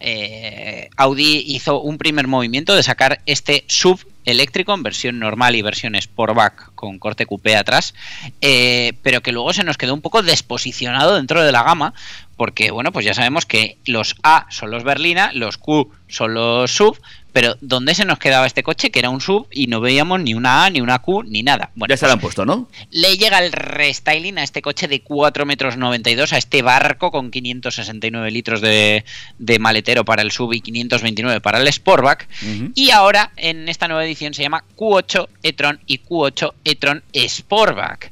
[0.00, 5.62] Eh, Audi hizo un primer movimiento de sacar este sub eléctrico en versión normal y
[5.62, 7.94] versión Sportback con corte coupé atrás,
[8.40, 11.94] eh, pero que luego se nos quedó un poco desposicionado dentro de la gama,
[12.36, 16.70] porque bueno, pues ya sabemos que los A son los berlina, los Q son los
[16.70, 16.98] sub,
[17.32, 18.90] pero ¿dónde se nos quedaba este coche?
[18.90, 21.70] Que era un sub y no veíamos ni una A, ni una Q, ni nada.
[21.74, 22.68] Bueno, ya se lo han puesto, ¿no?
[22.90, 27.30] le llega el restyling a este coche de 4 metros 92, a este barco con
[27.30, 29.04] 569 litros de,
[29.38, 32.28] de maletero para el sub y 529 para el Sportback.
[32.74, 38.10] Y ahora en esta nueva edición se llama Q8 e-tron y Q8 e-tron Sportback.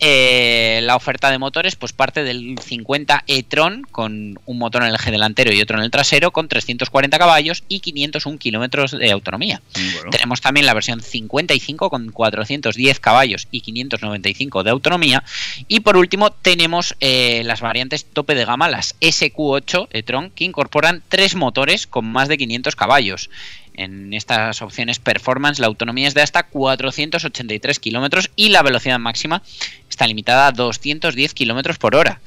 [0.00, 4.96] Eh, la oferta de motores pues parte del 50 e-tron con un motor en el
[4.96, 7.35] eje delantero y otro en el trasero con 340 caballos
[7.68, 9.60] y 501 kilómetros de autonomía.
[9.74, 10.10] Bueno.
[10.10, 15.24] Tenemos también la versión 55 con 410 caballos y 595 de autonomía.
[15.68, 21.02] Y por último tenemos eh, las variantes tope de gama, las SQ8 e-tron, que incorporan
[21.08, 23.30] tres motores con más de 500 caballos.
[23.74, 29.42] En estas opciones performance la autonomía es de hasta 483 kilómetros y la velocidad máxima
[29.90, 32.20] está limitada a 210 kilómetros por hora.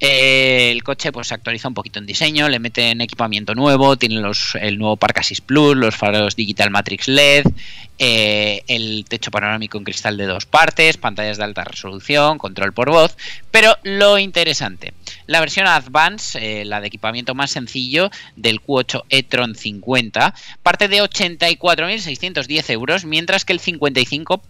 [0.00, 4.16] Eh, el coche pues se actualiza un poquito en diseño, le meten equipamiento nuevo, tiene
[4.16, 7.46] los, el nuevo Park Plus, los faros Digital Matrix LED,
[7.98, 12.90] eh, el techo panorámico en cristal de dos partes, pantallas de alta resolución, control por
[12.90, 13.16] voz,
[13.50, 14.94] pero lo interesante,
[15.26, 20.32] la versión Advance, eh, la de equipamiento más sencillo del Q8 e-tron 50,
[20.62, 24.42] parte de 84.610 euros, mientras que el 55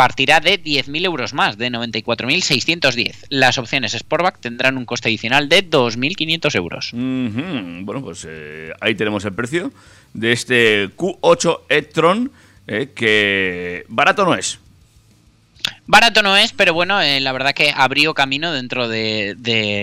[0.00, 3.26] partirá de 10.000 euros más, de 94.610.
[3.28, 6.92] Las opciones Sportback tendrán un coste adicional de 2.500 euros.
[6.94, 7.84] Ujú.
[7.84, 9.70] Bueno, pues eh, ahí tenemos el precio
[10.14, 12.32] de este Q8 e-tron,
[12.66, 14.58] eh, que barato no es.
[15.90, 19.34] Barato no es, pero bueno, eh, la verdad que abrió camino dentro de,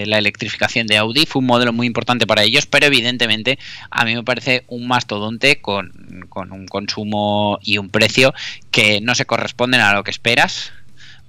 [0.07, 1.25] la electrificación de Audi.
[1.25, 3.59] Fue un modelo muy importante para ellos, pero evidentemente
[3.91, 5.91] a mí me parece un mastodonte con,
[6.33, 8.33] un consumo y un precio
[8.71, 10.71] que no se corresponden a lo que esperas.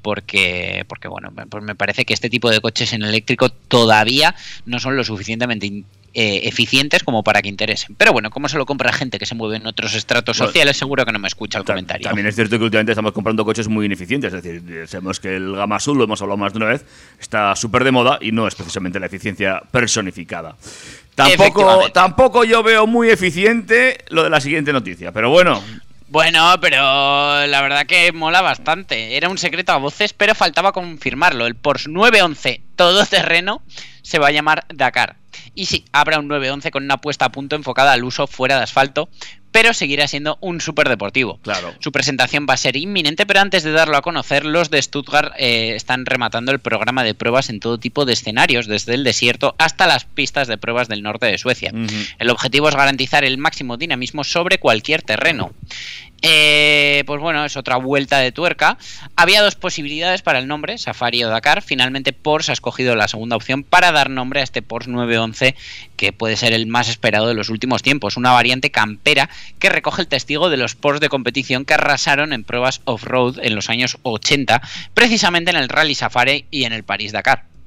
[0.01, 4.79] Porque, porque bueno, pues me parece que este tipo de coches en eléctrico todavía no
[4.79, 5.83] son lo suficientemente
[6.15, 7.95] eh, eficientes como para que interesen.
[7.97, 10.77] Pero bueno, como se lo compra gente que se mueve en otros estratos Bueno, sociales,
[10.77, 12.05] seguro que no me escucha el Ta- comentario.
[12.09, 14.33] También es cierto que últimamente estamos comprando coches muy ineficientes.
[14.33, 16.85] Es decir, sabemos que el Gama Azul, lo hemos hablado más de una vez,
[17.21, 20.57] está súper de moda y no es precisamente la eficiencia personificada.
[21.15, 25.63] Tampoco, tampoco yo veo muy eficiente lo de la siguiente noticia, pero bueno,
[26.11, 26.79] Bueno, pero
[27.47, 29.17] la verdad que mola bastante.
[29.17, 31.47] Era un secreto a voces, pero faltaba confirmarlo.
[31.47, 33.63] El Porsche 911 todoterreno
[34.09, 35.17] se va a llamar Dakar.
[35.55, 38.63] Y sí, habrá un 911 con una puesta a punto enfocada al uso fuera de
[38.63, 39.11] asfalto,
[39.53, 41.39] pero seguirá siendo un superdeportivo.
[41.43, 41.75] Claro.
[41.81, 45.35] Su presentación va a ser inminente, pero antes de darlo a conocer, los de Stuttgart
[45.37, 49.55] eh, están rematando el programa de pruebas en todo tipo de escenarios, desde el desierto
[49.59, 51.73] hasta las pistas de pruebas del norte de Suecia.
[52.19, 55.53] El objetivo es garantizar el máximo dinamismo sobre cualquier terreno.
[56.21, 58.77] Eh, pues bueno, es otra vuelta de tuerca.
[59.15, 61.63] Había dos posibilidades para el nombre, Safari o Dakar.
[61.63, 65.55] Finalmente Porsche ha escogido la segunda opción para dar nombre a este Porsche 911,
[65.97, 68.17] que puede ser el más esperado de los últimos tiempos.
[68.17, 72.45] Una variante campera que recoge el testigo de los Porsche de competición que arrasaron en
[72.45, 74.61] pruebas off-road en los años 80,
[74.95, 77.58] precisamente en el Rally Safari y en el París Dakar.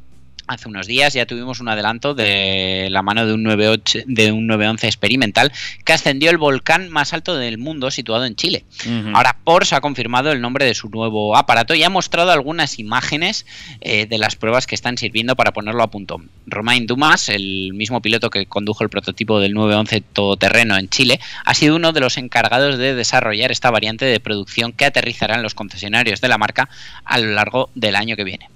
[0.47, 4.47] Hace unos días ya tuvimos un adelanto de la mano de un, 98 de un
[4.47, 5.51] 911 experimental
[5.85, 8.65] que ascendió el volcán más alto del mundo situado en Chile.
[9.13, 13.45] Ahora Porsche ha confirmado el nombre de su nuevo aparato y ha mostrado algunas imágenes
[13.81, 16.21] eh, de las pruebas que están sirviendo para ponerlo a punto.
[16.47, 21.53] Romain Dumas, el mismo piloto que condujo el prototipo del 911 todoterreno en Chile, ha
[21.53, 25.53] sido uno de los encargados de desarrollar esta variante de producción que aterrizará en los
[25.53, 26.69] concesionarios de la marca
[27.05, 28.49] a lo largo del año que viene.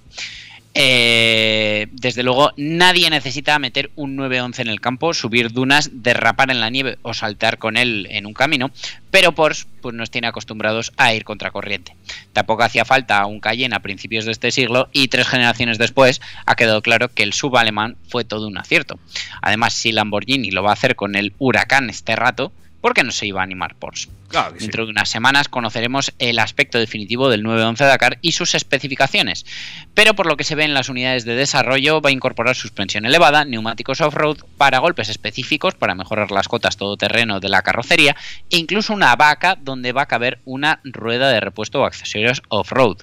[0.78, 6.60] Eh, desde luego, nadie necesita meter un 911 en el campo, subir dunas, derrapar en
[6.60, 8.70] la nieve o saltar con él en un camino,
[9.10, 11.96] pero Porsche pues, nos tiene acostumbrados a ir contracorriente.
[12.34, 16.56] Tampoco hacía falta un Cayenne a principios de este siglo y tres generaciones después ha
[16.56, 18.98] quedado claro que el sub alemán fue todo un acierto.
[19.40, 22.52] Además, si Lamborghini lo va a hacer con el Huracán este rato,
[22.82, 24.10] ¿por qué no se iba a animar Porsche?
[24.58, 29.46] Dentro de unas semanas conoceremos el aspecto definitivo del 911 Dakar y sus especificaciones,
[29.94, 33.06] pero por lo que se ve en las unidades de desarrollo va a incorporar suspensión
[33.06, 38.16] elevada, neumáticos off-road para golpes específicos para mejorar las cotas todoterreno de la carrocería
[38.50, 42.98] e incluso una vaca donde va a caber una rueda de repuesto o accesorios off-road.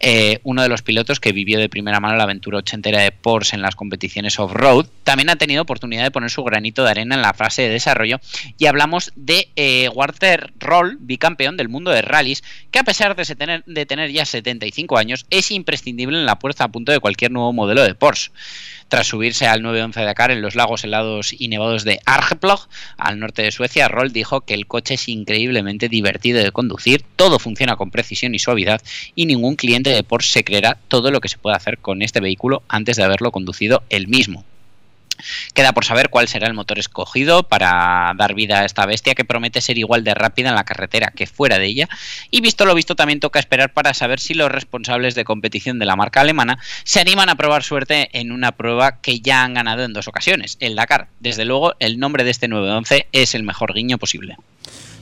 [0.00, 3.56] Eh, uno de los pilotos que vivió de primera mano la aventura ochentera de Porsche
[3.56, 7.22] en las competiciones off-road, también ha tenido oportunidad de poner su granito de arena en
[7.22, 8.20] la fase de desarrollo
[8.58, 13.24] y hablamos de eh, Walter Roll, bicampeón del mundo de rallies, que a pesar de,
[13.34, 17.32] tener, de tener ya 75 años es imprescindible en la puesta a punto de cualquier
[17.32, 18.30] nuevo modelo de Porsche.
[18.88, 23.42] Tras subirse al 911 Dakar en los lagos helados y nevados de Arjeplog, al norte
[23.42, 27.90] de Suecia, Roll dijo que el coche es increíblemente divertido de conducir, todo funciona con
[27.90, 28.80] precisión y suavidad
[29.14, 32.20] y ningún cliente de Porsche se creerá todo lo que se puede hacer con este
[32.20, 34.44] vehículo antes de haberlo conducido él mismo.
[35.54, 39.24] Queda por saber cuál será el motor escogido para dar vida a esta bestia que
[39.24, 41.88] promete ser igual de rápida en la carretera que fuera de ella.
[42.30, 45.86] Y visto lo visto, también toca esperar para saber si los responsables de competición de
[45.86, 49.84] la marca alemana se animan a probar suerte en una prueba que ya han ganado
[49.84, 51.08] en dos ocasiones, el Dakar.
[51.20, 54.36] Desde luego, el nombre de este 911 es el mejor guiño posible.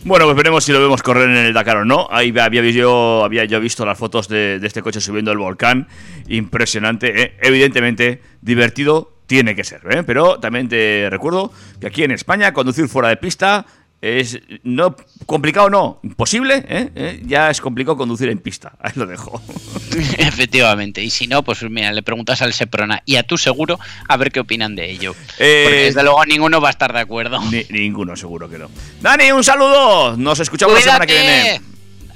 [0.05, 2.07] Bueno, pues veremos si lo vemos correr en el Dakar o no.
[2.12, 5.89] Ahí había yo, había yo visto las fotos de, este coche subiendo el volcán.
[6.29, 7.37] Impresionante, ¿eh?
[7.43, 10.03] evidentemente divertido tiene que ser, ¿eh?
[10.05, 13.66] pero también te recuerdo que aquí en España conducir fuera de pista
[14.01, 16.91] es no complicado no, imposible, ¿eh?
[16.95, 17.22] ¿Eh?
[17.24, 19.43] ya es complicado conducir en pista, ahí lo dejo.
[20.18, 24.16] Efectivamente, y si no, pues mira, le preguntas al Seprona y a tu seguro a
[24.16, 25.14] ver qué opinan de ello.
[25.39, 27.41] Eh, Porque desde luego ninguno va a estar de acuerdo.
[27.51, 28.70] Ni- ninguno, seguro que no.
[29.01, 31.61] Dani, un saludo, nos escuchamos la semana que viene.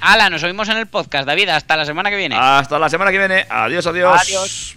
[0.02, 2.36] Hala, nos oímos en el podcast, David, hasta la semana que viene.
[2.38, 4.20] Hasta la semana que viene, adiós, adiós.
[4.22, 4.76] Adiós.